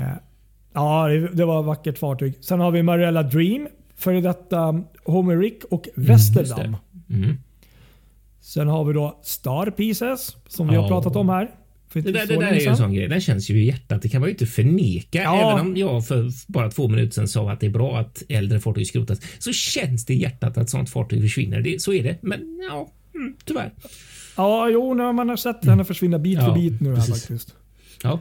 ja, 0.74 1.08
det, 1.08 1.28
det 1.28 1.46
var 1.46 1.60
ett 1.60 1.66
vackert 1.66 1.98
fartyg. 1.98 2.34
Sen 2.42 2.60
har 2.60 2.72
vi 2.72 2.84
Marella 2.84 3.24
Dream, 3.24 3.68
före 3.96 4.22
detta 4.22 4.84
Homerick 5.04 5.64
och 5.64 5.88
Westerdam. 5.96 6.78
Mm, 7.10 7.24
mm. 7.24 7.38
Sen 8.42 8.68
har 8.68 8.86
vi 8.86 8.94
då 8.94 9.20
Star 9.24 9.72
Pieces 9.72 10.36
som 10.48 10.68
vi 10.68 10.76
har 10.76 10.88
pratat 10.88 11.16
om 11.16 11.30
här. 11.30 11.52
Det 11.94 12.02
där, 12.02 12.12
det 12.12 12.36
där 12.36 12.42
är 12.42 12.60
ju 12.60 12.68
en 12.68 12.78
sån 12.78 12.94
grej. 12.94 13.08
Den 13.08 13.22
känns 13.22 13.50
ju 13.50 13.64
i 13.64 13.66
hjärtat. 13.66 14.02
Det 14.02 14.10
kan 14.10 14.22
man 14.22 14.28
ju 14.28 14.32
inte 14.32 14.46
förneka. 14.46 15.24
Ja. 15.24 15.52
Även 15.52 15.66
om 15.66 15.78
jag 15.78 16.08
för 16.08 16.30
bara 16.48 16.72
två 16.72 16.88
minuter 16.88 17.14
sedan 17.14 17.28
sa 17.28 17.52
att 17.52 17.60
det 17.60 17.66
är 17.66 17.72
bra 17.72 17.98
att 18.00 18.24
äldre 18.30 18.60
fartyg 18.60 18.88
skrotas 18.88 19.20
så 19.40 19.54
känns 19.54 20.06
det 20.06 20.14
i 20.14 20.22
hjärtat 20.22 20.58
att 20.58 20.70
sånt 20.70 20.90
fartyg 20.90 21.22
försvinner. 21.22 21.62
Det, 21.62 21.82
så 21.82 21.94
är 21.94 22.04
det. 22.04 22.18
Men 22.22 22.60
ja, 22.70 22.92
mm, 23.16 23.36
tyvärr. 23.46 23.74
Ja, 24.38 24.70
jo, 24.70 24.94
när 24.94 25.14
man 25.14 25.30
har 25.30 25.36
sett 25.36 25.66
henne 25.66 25.86
försvinna 25.86 26.20
bit 26.20 26.40
för 26.40 26.54
bit 26.54 26.82
nu 26.82 26.96
här 26.96 27.02
faktiskt. 27.02 27.56
Ja. 28.04 28.20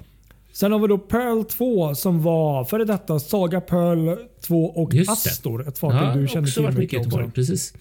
Sen 0.53 0.73
har 0.73 0.79
vi 0.79 0.87
då 0.87 0.99
Pearl 0.99 1.45
2 1.45 1.95
som 1.95 2.23
var 2.23 2.65
före 2.65 2.85
detta 2.85 3.19
Saga 3.19 3.61
Pearl 3.61 4.17
2 4.41 4.65
och 4.65 4.95
Astor. 5.09 5.69
Ett 5.69 5.79
fartyg 5.79 6.09
ja, 6.09 6.15
du 6.15 6.29
känner 6.29 6.49
till 6.49 6.63
mycket, 6.63 6.79
mycket 6.79 7.07
också. 7.07 7.31
Precis. 7.35 7.75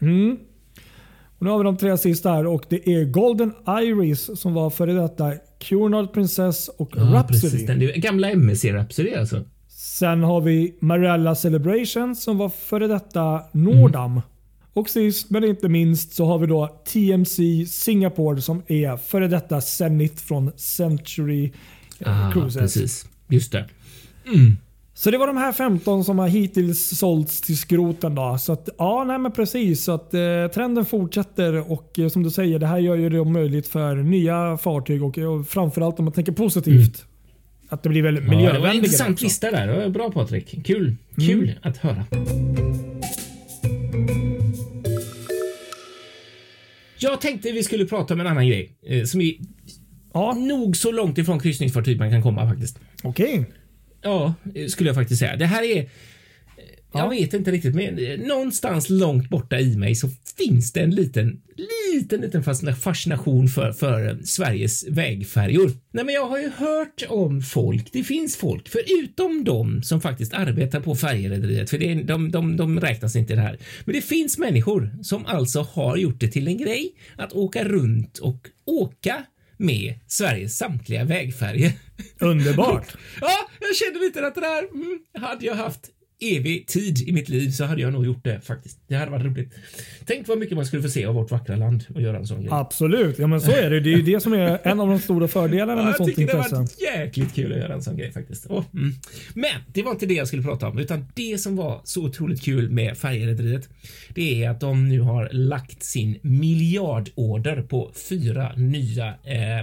Mm. 0.00 0.36
Och 1.38 1.44
nu 1.44 1.50
har 1.50 1.58
vi 1.58 1.64
de 1.64 1.76
tre 1.76 1.98
sista 1.98 2.32
här 2.32 2.46
och 2.46 2.64
det 2.68 2.88
är 2.88 3.04
Golden 3.04 3.52
Iris 3.68 4.40
som 4.40 4.54
var 4.54 4.70
före 4.70 4.92
detta 4.92 5.32
Cunard 5.58 6.12
Princess 6.12 6.68
och 6.68 6.92
ja, 6.96 7.02
Rhapsody. 7.02 7.40
Precis, 7.40 7.66
den 7.66 8.00
gamla 8.00 8.30
MSC 8.30 8.64
Rhapsody 8.64 9.14
alltså. 9.14 9.44
Sen 9.68 10.22
har 10.22 10.40
vi 10.40 10.76
Marella 10.80 11.34
Celebration 11.34 12.16
som 12.16 12.38
var 12.38 12.48
före 12.48 12.86
detta 12.86 13.42
Nordam. 13.52 14.10
Mm. 14.10 14.22
Och 14.76 14.90
sist 14.90 15.30
men 15.30 15.44
inte 15.44 15.68
minst 15.68 16.14
så 16.14 16.24
har 16.24 16.38
vi 16.38 16.46
då 16.46 16.80
TMC 16.92 17.66
Singapore 17.66 18.42
som 18.42 18.62
är 18.66 18.96
före 18.96 19.28
detta 19.28 19.60
Zenith 19.60 20.16
från 20.16 20.52
Century 20.56 21.52
ah, 22.04 22.32
Cruises. 22.32 22.60
Precis, 22.60 23.06
just 23.28 23.52
det. 23.52 23.68
Mm. 24.26 24.56
Så 24.94 25.10
det 25.10 25.18
var 25.18 25.26
de 25.26 25.36
här 25.36 25.52
15 25.52 26.04
som 26.04 26.18
har 26.18 26.28
hittills 26.28 26.98
sålts 26.98 27.40
till 27.40 27.58
skroten. 27.58 28.14
Då. 28.14 28.38
Så 28.38 28.52
att, 28.52 28.68
ja, 28.78 29.04
nej 29.06 29.18
men 29.18 29.32
precis. 29.32 29.84
Så 29.84 29.92
att, 29.92 30.14
eh, 30.14 30.20
trenden 30.54 30.84
fortsätter 30.84 31.72
och 31.72 31.98
eh, 31.98 32.08
som 32.08 32.22
du 32.22 32.30
säger, 32.30 32.58
det 32.58 32.66
här 32.66 32.78
gör 32.78 32.96
ju 32.96 33.08
det 33.08 33.24
möjligt 33.24 33.68
för 33.68 33.96
nya 33.96 34.56
fartyg 34.56 35.02
och, 35.02 35.18
och 35.18 35.48
framförallt 35.48 35.98
om 35.98 36.04
man 36.04 36.12
tänker 36.12 36.32
positivt. 36.32 36.98
Mm. 36.98 37.08
Att 37.68 37.82
det 37.82 37.88
blir 37.88 38.02
väldigt 38.02 38.24
ja, 38.24 38.30
miljövänligare. 38.30 38.58
Det 38.58 38.62
var 38.62 38.68
en 38.68 38.76
intressant 38.76 39.22
lista 39.22 39.50
där. 39.50 39.88
Bra 39.88 40.10
Patrik. 40.10 40.66
Kul. 40.66 40.96
Kul 41.16 41.48
mm. 41.48 41.58
att 41.62 41.76
höra. 41.76 42.04
Jag 46.98 47.20
tänkte 47.20 47.52
vi 47.52 47.62
skulle 47.62 47.86
prata 47.86 48.14
om 48.14 48.20
en 48.20 48.26
annan 48.26 48.46
grej 48.46 48.76
eh, 48.86 49.04
som 49.04 49.20
är 49.20 49.34
ja. 50.12 50.32
nog 50.32 50.76
så 50.76 50.92
långt 50.92 51.18
ifrån 51.18 51.40
kryssningsfartyg 51.40 51.98
man 51.98 52.10
kan 52.10 52.22
komma 52.22 52.48
faktiskt. 52.48 52.78
Okej. 53.02 53.38
Okay. 53.40 53.52
Ja, 54.02 54.34
skulle 54.68 54.88
jag 54.88 54.96
faktiskt 54.96 55.20
säga. 55.20 55.36
Det 55.36 55.46
här 55.46 55.62
är 55.62 55.88
jag 56.98 57.10
vet 57.10 57.34
inte 57.34 57.50
riktigt, 57.50 57.74
men 57.74 57.94
någonstans 58.28 58.90
långt 58.90 59.28
borta 59.28 59.60
i 59.60 59.76
mig 59.76 59.94
så 59.94 60.08
finns 60.36 60.72
det 60.72 60.80
en 60.80 60.90
liten, 60.90 61.40
liten, 61.92 62.20
liten 62.20 62.42
fascination 62.76 63.48
för, 63.48 63.72
för 63.72 64.18
Sveriges 64.24 64.88
vägfärjor. 64.88 65.70
Nej, 65.92 66.04
men 66.04 66.14
jag 66.14 66.26
har 66.26 66.38
ju 66.38 66.50
hört 66.56 67.02
om 67.08 67.42
folk. 67.42 67.92
Det 67.92 68.04
finns 68.04 68.36
folk, 68.36 68.68
förutom 68.68 69.44
de 69.44 69.82
som 69.82 70.00
faktiskt 70.00 70.34
arbetar 70.34 70.80
på 70.80 70.94
färjerederiet, 70.94 71.70
för 71.70 71.78
det 71.78 71.92
är, 71.92 72.04
de, 72.04 72.30
de, 72.30 72.56
de 72.56 72.80
räknas 72.80 73.16
inte 73.16 73.32
i 73.32 73.36
det 73.36 73.42
här. 73.42 73.58
Men 73.84 73.94
det 73.94 74.02
finns 74.02 74.38
människor 74.38 74.98
som 75.02 75.26
alltså 75.26 75.60
har 75.62 75.96
gjort 75.96 76.20
det 76.20 76.28
till 76.28 76.48
en 76.48 76.58
grej 76.58 76.92
att 77.16 77.32
åka 77.32 77.64
runt 77.64 78.18
och 78.18 78.48
åka 78.64 79.24
med 79.56 79.94
Sveriges 80.06 80.58
samtliga 80.58 81.04
vägfärger. 81.04 81.72
Underbart! 82.20 82.96
ja, 83.20 83.48
jag 83.60 83.76
kände 83.76 83.98
lite 83.98 84.26
att 84.26 84.34
det 84.34 84.40
där 84.40 84.58
mm, 84.74 84.98
hade 85.18 85.46
jag 85.46 85.54
haft 85.54 85.90
evig 86.20 86.66
tid 86.66 87.08
i 87.08 87.12
mitt 87.12 87.28
liv 87.28 87.50
så 87.50 87.64
hade 87.64 87.82
jag 87.82 87.92
nog 87.92 88.06
gjort 88.06 88.24
det 88.24 88.40
faktiskt. 88.40 88.78
Det 88.86 88.94
hade 88.94 89.10
varit 89.10 89.24
roligt. 89.24 89.54
Tänk 90.04 90.28
vad 90.28 90.38
mycket 90.38 90.56
man 90.56 90.66
skulle 90.66 90.82
få 90.82 90.88
se 90.88 91.04
av 91.04 91.14
vårt 91.14 91.30
vackra 91.30 91.56
land 91.56 91.84
och 91.94 92.02
göra 92.02 92.16
en 92.16 92.26
sån 92.26 92.40
grej. 92.40 92.48
Absolut, 92.52 93.18
ja 93.18 93.26
men 93.26 93.40
så 93.40 93.50
är 93.50 93.70
det. 93.70 93.80
Det 93.80 93.92
är 93.92 93.96
ju 93.96 94.02
det 94.02 94.20
som 94.20 94.32
är 94.32 94.58
en 94.62 94.80
av 94.80 94.88
de 94.88 94.98
stora 94.98 95.28
fördelarna 95.28 95.82
med 95.82 95.90
ja, 95.90 95.96
sånt 95.96 96.18
intresse. 96.18 96.56
Jag 96.56 96.70
tycker 96.70 96.86
det 96.86 96.96
var 96.96 97.04
jäkligt 97.04 97.34
kul 97.34 97.52
att 97.52 97.58
göra 97.58 97.74
en 97.74 97.82
sån 97.82 97.96
grej 97.96 98.12
faktiskt. 98.12 98.46
Oh, 98.46 98.64
mm. 98.74 98.94
Men 99.34 99.50
det 99.72 99.82
var 99.82 99.92
inte 99.92 100.06
det 100.06 100.14
jag 100.14 100.28
skulle 100.28 100.42
prata 100.42 100.68
om, 100.68 100.78
utan 100.78 101.06
det 101.14 101.38
som 101.38 101.56
var 101.56 101.80
så 101.84 102.04
otroligt 102.04 102.42
kul 102.42 102.70
med 102.70 102.98
färjerederiet. 102.98 103.68
Det 104.14 104.44
är 104.44 104.50
att 104.50 104.60
de 104.60 104.88
nu 104.88 105.00
har 105.00 105.28
lagt 105.32 105.82
sin 105.82 106.18
miljardorder 106.22 107.62
på 107.62 107.90
fyra 108.08 108.52
nya 108.56 109.14
eh, 109.24 109.60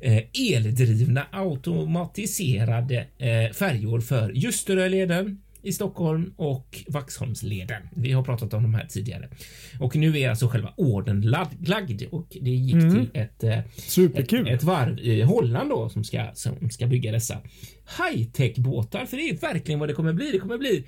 eh, 0.00 0.22
eldrivna 0.52 1.26
automatiserade 1.30 3.06
eh, 3.18 3.52
färjor 3.52 4.00
för 4.00 4.32
Ljusteröleden, 4.32 5.38
i 5.62 5.72
Stockholm 5.72 6.34
och 6.36 6.84
Vaxholmsleden. 6.88 7.82
Vi 7.96 8.12
har 8.12 8.22
pratat 8.22 8.54
om 8.54 8.62
de 8.62 8.74
här 8.74 8.86
tidigare 8.86 9.28
och 9.80 9.96
nu 9.96 10.18
är 10.18 10.30
alltså 10.30 10.48
själva 10.48 10.72
orden 10.76 11.20
lagd 11.60 12.02
och 12.10 12.36
det 12.40 12.50
gick 12.50 12.74
mm. 12.74 12.90
till 12.90 13.20
ett, 13.20 13.44
eh, 13.44 13.58
Superkul. 13.76 14.48
ett, 14.48 14.54
ett 14.54 14.62
varv 14.62 14.98
i 14.98 15.22
Holland 15.22 15.70
då 15.70 15.88
som 15.88 16.04
ska 16.04 16.30
som 16.34 16.70
ska 16.70 16.86
bygga 16.86 17.12
dessa 17.12 17.38
high 17.98 18.30
tech 18.30 18.56
båtar. 18.56 19.06
För 19.06 19.16
det 19.16 19.22
är 19.22 19.36
verkligen 19.36 19.80
vad 19.80 19.88
det 19.88 19.92
kommer 19.92 20.12
bli. 20.12 20.30
Det 20.32 20.38
kommer 20.38 20.58
bli 20.58 20.84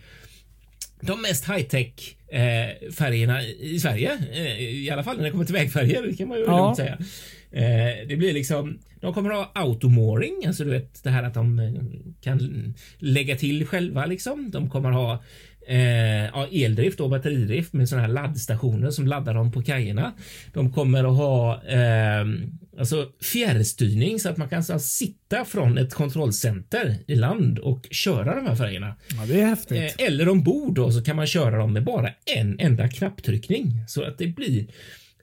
de 1.00 1.22
mest 1.22 1.48
high 1.48 1.62
tech 1.62 2.16
eh, 2.28 2.90
färgerna 2.92 3.42
i 3.42 3.80
Sverige, 3.80 4.18
eh, 4.32 4.60
i 4.60 4.90
alla 4.90 5.04
fall 5.04 5.16
när 5.16 5.24
det 5.24 5.30
kommer 5.30 5.44
till 5.44 5.54
vägfärger. 5.54 6.02
Det 6.02 6.16
kan 6.16 6.28
man 6.28 6.38
ju 6.38 6.44
ja. 6.44 6.64
lugnt 6.64 6.76
säga. 6.76 6.98
Eh, 7.52 8.08
det 8.08 8.16
blir 8.16 8.32
liksom 8.32 8.78
de 9.00 9.14
kommer 9.14 9.30
ha 9.30 9.52
automooring, 9.54 10.46
alltså 10.46 10.64
du 10.64 10.70
vet 10.70 11.04
det 11.04 11.10
här 11.10 11.22
att 11.22 11.34
de 11.34 11.58
eh, 11.58 11.72
kan 12.20 12.74
lägga 12.98 13.36
till 13.36 13.66
själva 13.66 14.06
liksom. 14.06 14.50
De 14.50 14.70
kommer 14.70 14.90
ha 14.90 15.22
eh, 15.68 16.24
ja, 16.24 16.46
eldrift 16.52 17.00
och 17.00 17.10
batteridrift 17.10 17.72
med 17.72 17.88
sådana 17.88 18.06
här 18.06 18.12
laddstationer 18.12 18.90
som 18.90 19.06
laddar 19.06 19.34
dem 19.34 19.52
på 19.52 19.62
kajerna. 19.62 20.12
De 20.52 20.72
kommer 20.72 21.04
att 21.04 21.16
ha 21.16 21.62
eh, 21.64 22.24
alltså 22.78 23.08
fjärrstyrning 23.22 24.20
så 24.20 24.28
att 24.28 24.36
man 24.36 24.48
kan 24.48 24.56
alltså 24.56 24.78
sitta 24.78 25.44
från 25.44 25.78
ett 25.78 25.94
kontrollcenter 25.94 26.96
i 27.06 27.14
land 27.14 27.58
och 27.58 27.88
köra 27.90 28.34
de 28.34 28.46
här 28.46 28.56
färgerna. 28.56 28.94
Ja, 29.16 29.26
det 29.26 29.40
är 29.40 29.46
häftigt. 29.46 29.78
Eh, 29.78 30.06
eller 30.06 30.28
ombord 30.28 30.74
då 30.74 30.92
så 30.92 31.02
kan 31.02 31.16
man 31.16 31.26
köra 31.26 31.58
dem 31.58 31.72
med 31.72 31.84
bara 31.84 32.10
en 32.36 32.60
enda 32.60 32.88
knapptryckning 32.88 33.84
så 33.88 34.02
att 34.02 34.18
det 34.18 34.26
blir 34.26 34.66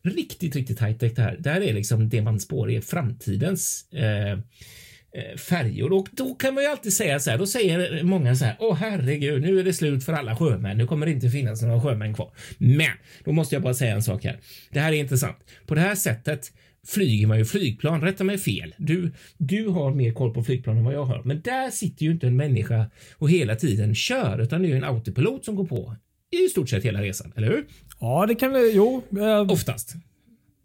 riktigt, 0.10 0.56
riktigt 0.56 0.82
high 0.82 0.98
tech 0.98 1.14
det 1.16 1.22
här. 1.22 1.38
Det 1.40 1.50
här 1.50 1.62
är 1.62 1.74
liksom 1.74 2.10
det 2.10 2.22
man 2.22 2.40
spår 2.40 2.72
är 2.72 2.82
framtidens 2.82 3.86
eh, 3.94 4.32
eh, 4.32 5.38
färjor 5.38 5.94
och 5.94 6.08
då 6.12 6.36
kan 6.36 6.54
man 6.54 6.64
ju 6.64 6.70
alltid 6.70 6.94
säga 6.94 7.20
så 7.20 7.32
här. 7.32 7.38
Då 7.38 7.46
säger 7.46 8.04
många 8.04 8.36
så 8.36 8.46
här. 8.46 8.56
Åh 8.60 8.76
herregud, 8.76 9.42
nu 9.42 9.60
är 9.60 9.64
det 9.64 9.74
slut 9.74 10.04
för 10.04 10.14
alla 10.14 10.36
sjömän. 10.36 10.78
Nu 10.78 10.88
kommer 10.88 11.06
det 11.06 11.12
inte 11.12 11.30
finnas 11.30 11.62
några 11.62 11.82
sjömän 11.82 12.14
kvar. 12.14 12.32
Men 12.58 12.92
då 13.24 13.32
måste 13.32 13.56
jag 13.56 13.62
bara 13.62 13.74
säga 13.74 13.96
en 13.96 14.04
sak 14.04 14.24
här. 14.24 14.40
Det 14.72 14.80
här 14.80 14.94
är 14.94 14.98
intressant. 14.98 15.38
På 15.66 15.76
det 15.76 15.82
här 15.82 15.96
sättet 15.96 16.52
flyger 16.88 17.28
man 17.28 17.38
ju 17.38 17.46
flygplan. 17.46 18.02
Rätta 18.02 18.24
mig 18.24 18.38
fel. 18.38 18.76
Du, 18.78 19.12
du 19.38 19.68
har 19.68 19.94
mer 19.94 20.12
koll 20.12 20.34
på 20.34 20.44
flygplan 20.44 20.78
än 20.78 20.84
vad 20.84 20.94
jag 20.94 21.06
har, 21.06 21.24
men 21.24 21.42
där 21.42 21.70
sitter 21.70 22.06
ju 22.06 22.12
inte 22.12 22.28
en 22.28 22.36
människa 22.36 22.90
och 23.14 23.30
hela 23.30 23.56
tiden 23.56 23.96
kör, 23.96 24.40
utan 24.40 24.62
det 24.62 24.68
är 24.68 24.70
ju 24.70 24.78
en 24.78 24.84
autopilot 24.84 25.46
som 25.46 25.56
går 25.56 25.66
på 25.66 25.96
i 26.32 26.50
stort 26.50 26.70
sett 26.70 26.86
hela 26.86 27.02
resan, 27.02 27.34
eller 27.36 27.48
hur? 27.48 27.66
Ja, 28.00 28.26
det 28.26 28.36
kan 28.36 28.54
det. 28.54 28.72
Jo. 28.72 29.04
Eh. 29.20 29.52
Oftast. 29.52 29.96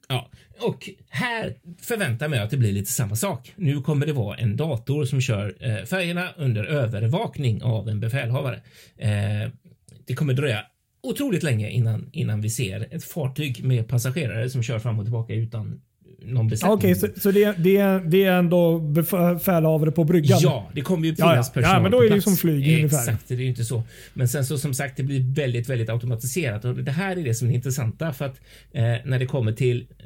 Ja, 0.08 0.30
och 0.60 0.90
här 1.08 1.54
förväntar 1.80 2.26
jag 2.26 2.30
mig 2.30 2.40
att 2.40 2.50
det 2.50 2.56
blir 2.56 2.72
lite 2.72 2.92
samma 2.92 3.16
sak. 3.16 3.52
Nu 3.56 3.80
kommer 3.80 4.06
det 4.06 4.12
vara 4.12 4.36
en 4.36 4.56
dator 4.56 5.04
som 5.04 5.20
kör 5.20 5.56
eh, 5.60 5.84
färgerna 5.84 6.28
under 6.36 6.64
övervakning 6.64 7.62
av 7.62 7.88
en 7.88 8.00
befälhavare. 8.00 8.62
Eh, 8.96 9.50
det 10.06 10.14
kommer 10.14 10.34
dröja 10.34 10.64
otroligt 11.02 11.42
länge 11.42 11.70
innan 11.70 12.10
innan 12.12 12.40
vi 12.40 12.50
ser 12.50 12.94
ett 12.94 13.04
fartyg 13.04 13.64
med 13.64 13.88
passagerare 13.88 14.50
som 14.50 14.62
kör 14.62 14.78
fram 14.78 14.98
och 14.98 15.04
tillbaka 15.04 15.34
utan 15.34 15.80
någon 16.26 16.48
besättning. 16.48 16.72
Okej, 16.72 16.92
okay, 16.92 17.10
så, 17.14 17.20
så 17.20 17.30
det, 17.30 17.52
det, 17.58 18.02
det 18.06 18.24
är 18.24 18.32
ändå 18.32 18.78
befälhavare 18.78 19.90
på 19.90 20.04
bryggan? 20.04 20.38
Ja, 20.42 20.70
det 20.74 20.80
kommer 20.80 21.06
ju 21.06 21.14
finnas 21.14 21.46
ja, 21.46 21.52
personal 21.54 21.76
Ja, 21.76 21.82
men 21.82 21.90
då 21.90 22.04
är 22.04 22.08
det 22.08 22.14
ju 22.14 22.20
som 22.20 22.36
flyg 22.36 22.76
ungefär. 22.76 22.98
Exakt, 22.98 23.28
det 23.28 23.34
är 23.34 23.38
ju 23.38 23.46
inte 23.46 23.64
så. 23.64 23.82
Men 24.14 24.28
sen 24.28 24.44
så 24.44 24.58
som 24.58 24.74
sagt, 24.74 24.96
det 24.96 25.02
blir 25.02 25.34
väldigt, 25.34 25.68
väldigt 25.68 25.88
automatiserat 25.88 26.64
och 26.64 26.74
det 26.74 26.92
här 26.92 27.16
är 27.16 27.24
det 27.24 27.34
som 27.34 27.50
är 27.50 27.54
intressanta 27.54 28.12
för 28.12 28.24
att 28.24 28.40
eh, 28.72 28.82
när 28.82 29.18
det 29.18 29.26
kommer 29.26 29.52
till 29.52 29.86
eh, 29.98 30.04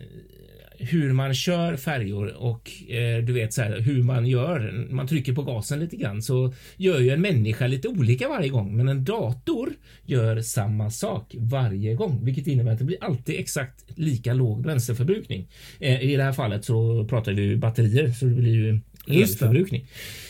hur 0.79 1.13
man 1.13 1.35
kör 1.35 1.77
färjor 1.77 2.35
och 2.37 2.71
eh, 2.91 3.25
du 3.25 3.33
vet 3.33 3.53
så 3.53 3.63
här, 3.63 3.81
hur 3.81 4.03
man 4.03 4.27
gör. 4.27 4.87
Man 4.91 5.07
trycker 5.07 5.33
på 5.33 5.43
gasen 5.43 5.81
lite 5.81 5.97
grann 5.97 6.23
så 6.23 6.55
gör 6.77 7.01
ju 7.01 7.11
en 7.11 7.21
människa 7.21 7.67
lite 7.67 7.89
olika 7.89 8.29
varje 8.29 8.49
gång, 8.49 8.77
men 8.77 8.89
en 8.89 9.05
dator 9.05 9.71
gör 10.05 10.41
samma 10.41 10.91
sak 10.91 11.35
varje 11.39 11.95
gång, 11.95 12.25
vilket 12.25 12.47
innebär 12.47 12.73
att 12.73 12.79
det 12.79 12.85
blir 12.85 13.05
alltid 13.05 13.41
exakt 13.41 13.85
lika 13.99 14.35
låg 14.35 14.63
bränsleförbrukning. 14.63 15.49
Eh, 15.81 16.03
I 16.03 16.17
det 16.17 16.23
här 16.23 16.33
fallet 16.33 16.65
så 16.65 17.05
pratar 17.05 17.33
vi 17.33 17.57
batterier 17.57 18.11
så 18.11 18.25
det 18.25 18.35
blir 18.35 18.55
ju 18.55 18.81
elförbrukning. 19.07 19.87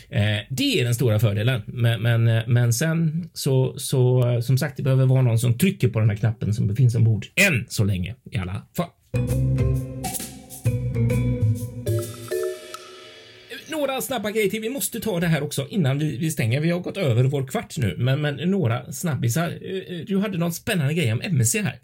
Eh, 0.09 0.38
det 0.50 0.81
är 0.81 0.85
den 0.85 0.95
stora 0.95 1.19
fördelen, 1.19 1.62
men, 1.67 2.03
men, 2.03 2.29
eh, 2.29 2.43
men 2.47 2.73
sen 2.73 3.29
så, 3.33 3.75
så 3.79 4.29
eh, 4.31 4.41
som 4.41 4.59
sagt, 4.59 4.76
det 4.76 4.83
behöver 4.83 5.07
vara 5.07 5.23
någon 5.23 5.38
som 5.38 5.59
trycker 5.59 5.88
på 5.88 6.00
den 6.00 6.11
här 6.11 6.17
knappen 6.17 6.55
som 6.55 6.76
finns 6.76 6.95
ombord 6.95 7.26
än 7.35 7.67
så 7.69 7.85
länge 7.85 8.15
i 8.31 8.38
alla 8.38 8.62
fall. 8.76 9.96
Några 13.97 14.03
snabba 14.03 14.31
grejer 14.31 14.50
till. 14.50 14.61
Vi 14.61 14.69
måste 14.69 15.00
ta 15.00 15.21
det 15.21 15.26
här 15.26 15.43
också 15.43 15.67
innan 15.69 15.99
vi, 15.99 16.17
vi 16.17 16.31
stänger. 16.31 16.61
Vi 16.61 16.71
har 16.71 16.81
gått 16.81 16.97
över 16.97 17.25
vår 17.25 17.47
kvart 17.47 17.79
nu, 17.79 17.95
men, 17.99 18.21
men 18.21 18.37
några 18.37 18.93
snabbisar. 18.93 19.59
Du 20.07 20.19
hade 20.19 20.38
någon 20.38 20.53
spännande 20.53 20.95
grej 20.95 21.12
om 21.12 21.21
MSC 21.23 21.55
här. 21.55 21.79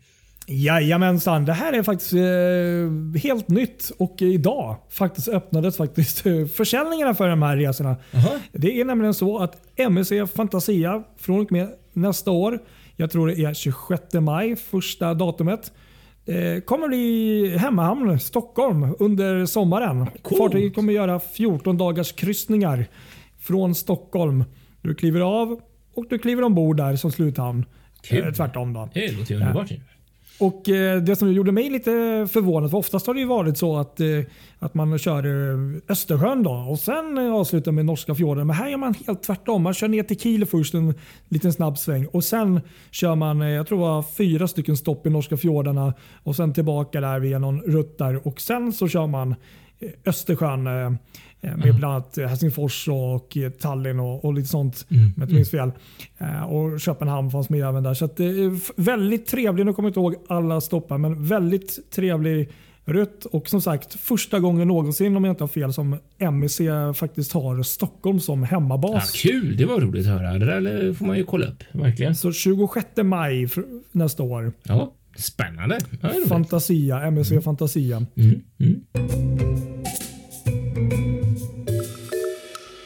Jajamensan, 0.46 1.44
det 1.44 1.52
här 1.52 1.72
är 1.72 1.82
faktiskt 1.82 2.12
eh, 2.12 3.22
helt 3.22 3.48
nytt 3.48 3.92
och 3.98 4.22
idag 4.22 4.76
faktiskt 4.90 5.28
öppnades 5.28 5.76
faktiskt 5.76 6.26
eh, 6.26 6.46
försäljningarna 6.46 7.14
för 7.14 7.28
de 7.28 7.42
här 7.42 7.56
resorna. 7.56 7.96
Aha. 8.14 8.30
Det 8.52 8.80
är 8.80 8.84
nämligen 8.84 9.14
så 9.14 9.38
att 9.38 9.56
MSC 9.76 10.12
Fantasia 10.34 11.02
från 11.18 11.40
och 11.40 11.52
med 11.52 11.68
nästa 11.92 12.30
år, 12.30 12.58
jag 12.96 13.10
tror 13.10 13.28
det 13.28 13.44
är 13.44 13.54
26 13.54 14.02
maj 14.12 14.56
första 14.56 15.14
datumet, 15.14 15.66
eh, 15.66 15.72
kommer 16.64 16.88
bli 16.88 17.56
hemmahamn 17.58 18.20
Stockholm 18.20 18.96
under 18.98 19.46
sommaren. 19.46 20.06
Cool. 20.22 20.38
Fartyget 20.38 20.74
kommer 20.74 20.92
göra 20.92 21.20
14 21.20 21.76
dagars 21.78 22.12
kryssningar 22.12 22.86
från 23.40 23.74
Stockholm. 23.74 24.44
Du 24.82 24.94
kliver 24.94 25.20
av 25.20 25.60
och 25.94 26.06
du 26.10 26.18
kliver 26.18 26.42
ombord 26.42 26.76
där 26.76 26.96
som 26.96 27.12
sluthamn. 27.12 27.64
Kul. 28.02 28.26
Eh, 28.26 28.32
tvärtom 28.32 28.72
då. 28.72 28.88
Det 28.94 29.12
låter 29.12 29.34
underbart. 29.34 29.70
Och 30.38 30.68
eh, 30.68 31.02
Det 31.02 31.16
som 31.16 31.32
gjorde 31.32 31.52
mig 31.52 31.70
lite 31.70 31.90
förvånad, 32.32 32.70
för 32.70 32.78
oftast 32.78 33.06
har 33.06 33.14
det 33.14 33.20
ju 33.20 33.26
varit 33.26 33.58
så 33.58 33.76
att, 33.76 34.00
eh, 34.00 34.06
att 34.58 34.74
man 34.74 34.98
kör 34.98 35.24
eh, 35.26 35.58
Östersjön 35.88 36.42
då, 36.42 36.50
och 36.50 36.78
sen 36.78 37.18
avslutar 37.18 37.72
med 37.72 37.84
norska 37.84 38.14
fjorden. 38.14 38.46
Men 38.46 38.56
här 38.56 38.68
gör 38.68 38.78
man 38.78 38.94
helt 39.06 39.22
tvärtom. 39.22 39.62
Man 39.62 39.74
kör 39.74 39.88
ner 39.88 40.02
till 40.02 40.20
Kiel 40.20 40.46
först 40.46 40.74
en 40.74 40.94
liten 41.28 41.52
snabb 41.52 41.78
sväng 41.78 42.06
och 42.06 42.24
sen 42.24 42.60
kör 42.90 43.14
man 43.14 43.40
jag 43.40 43.66
tror 43.66 43.78
det 43.78 43.84
var 43.84 44.02
fyra 44.02 44.48
stycken 44.48 44.76
stopp 44.76 45.06
i 45.06 45.10
norska 45.10 45.36
fjordarna 45.36 45.94
och 46.22 46.36
sen 46.36 46.52
tillbaka 46.52 47.00
där 47.00 47.20
via 47.20 47.38
någon 47.38 47.60
rutt 47.60 47.98
där 47.98 48.26
och 48.26 48.40
sen 48.40 48.72
så 48.72 48.88
kör 48.88 49.06
man 49.06 49.34
Östersjön 50.06 50.66
med 51.42 51.64
mm. 51.64 51.76
bland 51.76 51.94
annat 51.94 52.16
Helsingfors 52.16 52.88
och 52.88 53.36
Tallinn 53.60 54.00
och, 54.00 54.24
och 54.24 54.34
lite 54.34 54.48
sånt. 54.48 54.86
Mm. 54.90 55.04
Om 55.04 55.12
jag 55.16 55.24
inte 55.24 55.34
minns 55.34 55.50
fel. 55.50 55.72
Eh, 56.18 56.42
och 56.42 56.80
Köpenhamn 56.80 57.30
fanns 57.30 57.50
med 57.50 57.68
även 57.68 57.82
där. 57.82 57.94
Så 57.94 58.04
är 58.04 58.80
väldigt 58.80 59.26
trevlig, 59.26 59.66
nu 59.66 59.72
kommer 59.72 59.86
jag 59.86 59.90
inte 59.90 60.00
ihåg 60.00 60.16
alla 60.28 60.60
stoppar, 60.60 60.98
men 60.98 61.26
väldigt 61.26 61.90
trevlig 61.90 62.48
rutt. 62.84 63.24
Och 63.24 63.48
som 63.48 63.60
sagt, 63.60 63.94
första 63.94 64.40
gången 64.40 64.68
någonsin 64.68 65.16
om 65.16 65.24
jag 65.24 65.32
inte 65.32 65.42
har 65.42 65.48
fel 65.48 65.72
som 65.72 65.98
MEC 66.18 66.60
faktiskt 66.94 67.32
har 67.32 67.62
Stockholm 67.62 68.20
som 68.20 68.42
hemmabas. 68.42 69.24
Ja, 69.24 69.30
kul, 69.30 69.56
det 69.56 69.64
var 69.64 69.80
roligt 69.80 70.06
att 70.06 70.12
höra. 70.12 70.38
Det 70.38 70.46
där 70.46 70.92
får 70.92 71.06
man 71.06 71.16
ju 71.16 71.24
kolla 71.24 71.46
upp. 71.46 71.62
Verkligen. 71.72 72.14
Så 72.14 72.32
26 72.32 72.86
maj 73.02 73.48
nästa 73.92 74.22
år. 74.22 74.52
Ja, 74.62 74.92
spännande. 75.16 75.78
Fantasia, 76.28 77.10
MEC 77.10 77.30
mm. 77.30 77.42
Fantasia. 77.42 78.06
Mm. 78.16 78.40
Mm. 78.58 78.80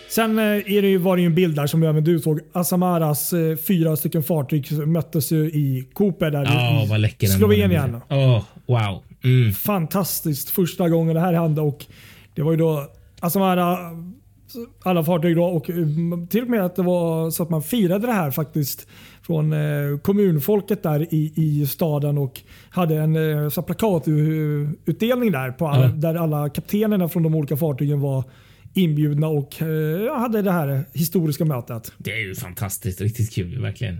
Sen 0.09 0.38
eh, 0.38 0.45
är 0.45 0.83
det 0.83 0.88
ju, 0.88 0.99
var 0.99 1.16
det 1.16 1.23
ju 1.23 1.26
en 1.26 1.35
bild 1.35 1.57
där 1.57 1.66
som 1.66 1.83
även 1.83 2.05
du 2.05 2.19
såg. 2.19 2.40
Asamaras 2.52 3.33
eh, 3.33 3.57
fyra 3.57 3.97
stycken 3.97 4.23
fartyg 4.23 4.87
möttes 4.87 5.33
ju 5.33 5.47
i 5.47 5.88
Cooper 5.93 6.31
där 6.31 6.45
oh, 6.45 7.11
i 7.19 7.26
Slovenien. 7.26 8.00
Oh, 8.11 8.43
wow. 8.66 9.02
Mm. 9.25 9.52
Fantastiskt 9.52 10.50
första 10.50 10.89
gången 10.89 11.15
det 11.15 11.21
här 11.21 11.32
hände 11.32 11.60
och 11.60 11.87
det 12.34 12.43
var 12.43 12.52
ju 12.52 12.58
då 12.58 12.87
Asamara 13.21 13.78
alla 14.82 15.04
fartyg 15.04 15.37
då 15.37 15.45
och 15.45 15.71
eh, 15.71 15.76
till 16.30 16.43
och 16.43 16.50
med 16.50 16.65
att 16.65 16.76
det 16.76 16.82
var 16.82 17.30
så 17.30 17.43
att 17.43 17.50
man 17.50 17.63
firade 17.63 18.06
det 18.06 18.13
här 18.13 18.30
faktiskt 18.30 18.89
från 19.23 19.54
kommunfolket 20.02 20.82
där 20.82 21.15
i, 21.15 21.32
i 21.37 21.67
staden 21.67 22.19
och 22.19 22.41
hade 22.71 22.97
en 22.97 23.50
så 23.50 23.63
plakatutdelning 23.63 25.32
där 25.32 25.52
på 25.52 25.69
alla, 25.69 25.85
mm. 25.85 26.00
där 26.00 26.15
alla 26.15 26.49
kaptenerna 26.49 27.09
från 27.09 27.23
de 27.23 27.35
olika 27.35 27.56
fartygen 27.56 28.00
var 28.00 28.25
inbjudna 28.76 29.28
och 29.28 29.63
eh, 29.63 30.19
hade 30.19 30.43
det 30.43 30.52
här 30.52 30.85
historiska 30.93 31.45
mötet. 31.45 31.93
Det 31.99 32.13
är 32.13 32.28
ju 32.28 32.35
fantastiskt. 32.35 33.00
Riktigt 33.00 33.32
kul 33.32 33.63
verkligen. 33.63 33.99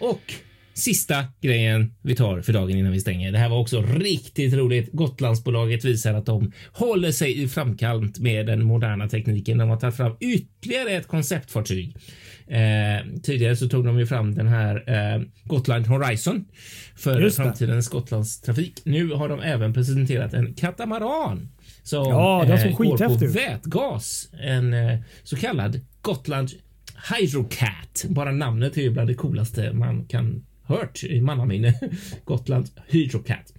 Och 0.00 0.34
sista 0.74 1.24
grejen 1.40 1.94
vi 2.02 2.14
tar 2.14 2.40
för 2.40 2.52
dagen 2.52 2.76
innan 2.76 2.92
vi 2.92 3.00
stänger. 3.00 3.32
Det 3.32 3.38
här 3.38 3.48
var 3.48 3.58
också 3.58 3.82
riktigt 3.82 4.54
roligt. 4.54 4.92
Gotlandsbolaget 4.92 5.84
visar 5.84 6.14
att 6.14 6.26
de 6.26 6.52
håller 6.72 7.12
sig 7.12 7.42
i 7.42 7.48
framkant 7.48 8.18
med 8.18 8.46
den 8.46 8.64
moderna 8.64 9.08
tekniken. 9.08 9.58
De 9.58 9.68
har 9.68 9.76
tagit 9.76 9.96
fram 9.96 10.16
ytterligare 10.20 10.90
ett 10.90 11.06
konceptfartyg 11.06 11.96
Eh, 12.52 13.04
tidigare 13.22 13.56
så 13.56 13.68
tog 13.68 13.84
de 13.84 13.98
ju 13.98 14.06
fram 14.06 14.34
den 14.34 14.48
här 14.48 14.84
eh, 14.86 15.22
Gotland 15.44 15.86
Horizon 15.86 16.44
för 16.96 17.30
framtidens 17.30 17.88
Gotlandstrafik. 17.88 18.80
Nu 18.84 19.12
har 19.12 19.28
de 19.28 19.40
även 19.40 19.74
presenterat 19.74 20.34
en 20.34 20.54
katamaran 20.54 21.48
som 21.82 22.08
ja, 22.08 22.44
eh, 22.44 22.76
går 22.76 22.98
på 22.98 23.26
vätgas. 23.26 24.28
En 24.40 24.74
eh, 24.74 24.98
så 25.22 25.36
kallad 25.36 25.80
Gotland 26.02 26.50
Hydrocat. 27.10 28.04
Bara 28.08 28.32
namnet 28.32 28.76
är 28.76 28.82
ju 28.82 28.90
bland 28.90 29.08
det 29.08 29.14
coolaste 29.14 29.72
man 29.72 30.04
kan 30.04 30.44
hört 30.72 31.04
i 31.04 31.20
mannaminne. 31.20 31.74
Gotland 32.24 32.70
Hydrocat. 32.88 33.52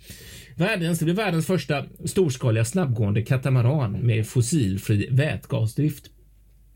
Världens, 0.56 1.00
det 1.00 1.06
blir 1.06 1.16
världens 1.16 1.48
första 1.48 1.86
storskaliga 2.06 2.66
snabbgående 2.66 3.22
katamaran 3.22 3.92
med 3.92 4.28
fossilfri 4.28 5.08
vätgasdrift 5.12 6.10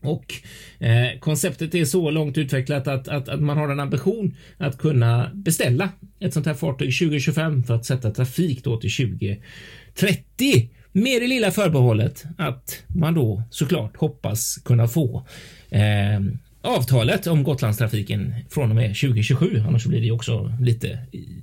och 0.02 0.34
eh, 0.78 1.18
konceptet 1.20 1.74
är 1.74 1.84
så 1.84 2.10
långt 2.10 2.38
utvecklat 2.38 2.88
att, 2.88 3.08
att, 3.08 3.28
att, 3.28 3.40
man 3.40 3.58
har 3.58 3.68
en 3.68 3.80
ambition 3.80 4.36
att 4.56 4.78
kunna 4.78 5.30
beställa 5.34 5.88
ett 6.20 6.34
sånt 6.34 6.46
här 6.46 6.54
fartyg 6.54 6.98
2025 6.98 7.62
för 7.62 7.74
att 7.74 7.84
sätta 7.84 8.10
trafik 8.10 8.64
då 8.64 8.76
till 8.76 8.90
2030. 8.90 10.70
Med 10.92 11.22
det 11.22 11.26
lilla 11.26 11.50
förbehållet 11.50 12.24
att 12.38 12.82
man 12.86 13.14
då 13.14 13.42
såklart 13.50 13.96
hoppas 13.96 14.56
kunna 14.64 14.88
få 14.88 15.26
eh, 15.70 16.20
avtalet 16.62 17.26
om 17.26 17.42
Gotlandstrafiken 17.42 18.34
från 18.50 18.70
och 18.70 18.76
med 18.76 18.88
2027. 18.88 19.62
Annars 19.66 19.86
blir 19.86 20.00
det 20.00 20.10
också 20.10 20.52
lite 20.60 20.98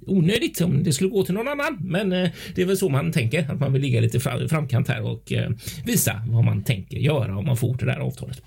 onödigt 0.08 0.62
om 0.62 0.84
det 0.84 0.94
skulle 0.94 1.10
gå 1.10 1.24
till 1.24 1.34
någon 1.34 1.48
annan. 1.48 1.78
Men 1.82 2.12
eh, 2.12 2.30
det 2.56 2.62
är 2.62 2.66
väl 2.66 2.78
så 2.78 2.90
man 2.90 3.12
tänker 3.12 3.52
att 3.52 3.60
man 3.60 3.74
vill 3.74 3.82
ligga 3.82 4.02
lite 4.02 4.20
fram, 4.20 4.50
framkant 4.50 4.88
här 4.88 5.02
och 5.02 5.32
eh, 5.32 5.50
visa 5.86 6.22
vad 6.28 6.44
man 6.44 6.64
tänker 6.64 6.98
göra 6.98 7.38
om 7.38 7.46
man 7.46 7.58
får 7.58 7.78
det 7.78 7.86
där 7.86 8.00
avtalet. 8.00 8.42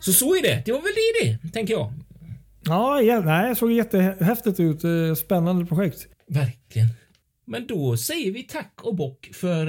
Så 0.00 0.12
så 0.12 0.34
är 0.34 0.42
det. 0.42 0.62
Det 0.64 0.72
var 0.72 0.80
väl 0.80 0.92
det, 1.22 1.38
det 1.42 1.48
tänker 1.52 1.74
jag. 1.74 1.92
Ja, 2.64 3.00
ja 3.00 3.20
nej, 3.20 3.48
det 3.48 3.54
såg 3.54 3.72
jättehäftigt 3.72 4.60
ut. 4.60 4.84
Eh, 4.84 5.14
spännande 5.14 5.66
projekt. 5.66 6.06
Verkligen. 6.28 6.88
Men 7.46 7.66
då 7.66 7.96
säger 7.96 8.32
vi 8.32 8.42
tack 8.42 8.72
och 8.82 8.96
bock 8.96 9.30
för 9.32 9.66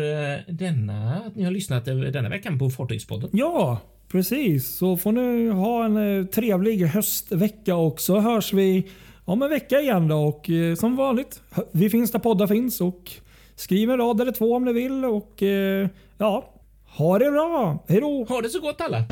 denna, 0.51 1.15
att 1.15 1.35
ni 1.35 1.43
har 1.43 1.51
lyssnat 1.51 1.85
denna 1.85 2.29
veckan 2.29 2.59
på 2.59 2.69
Fartygspodden. 2.69 3.29
Ja, 3.33 3.81
Precis, 4.07 4.77
så 4.77 4.97
får 4.97 5.11
ni 5.11 5.49
ha 5.49 5.85
en 5.85 6.19
eh, 6.19 6.25
trevlig 6.25 6.85
höstvecka 6.85 7.75
och 7.75 8.01
så 8.01 8.19
hörs 8.19 8.53
vi 8.53 8.87
om 9.25 9.41
en 9.41 9.49
vecka 9.49 9.79
igen 9.81 10.07
då 10.07 10.17
och 10.17 10.49
eh, 10.49 10.75
som 10.75 10.95
vanligt, 10.95 11.41
vi 11.71 11.89
finns 11.89 12.11
där 12.11 12.19
poddar 12.19 12.47
finns 12.47 12.81
och 12.81 13.11
skriv 13.55 13.91
en 13.91 13.97
rad 13.97 14.21
eller 14.21 14.31
två 14.31 14.55
om 14.55 14.65
ni 14.65 14.73
vill 14.73 15.05
och 15.05 15.43
eh, 15.43 15.87
ja, 16.17 16.53
ha 16.97 17.19
det 17.19 17.31
bra. 17.31 17.83
Hejdå! 17.87 18.25
Ha 18.29 18.41
det 18.41 18.49
så 18.49 18.59
gott 18.59 18.81
alla! 18.81 19.03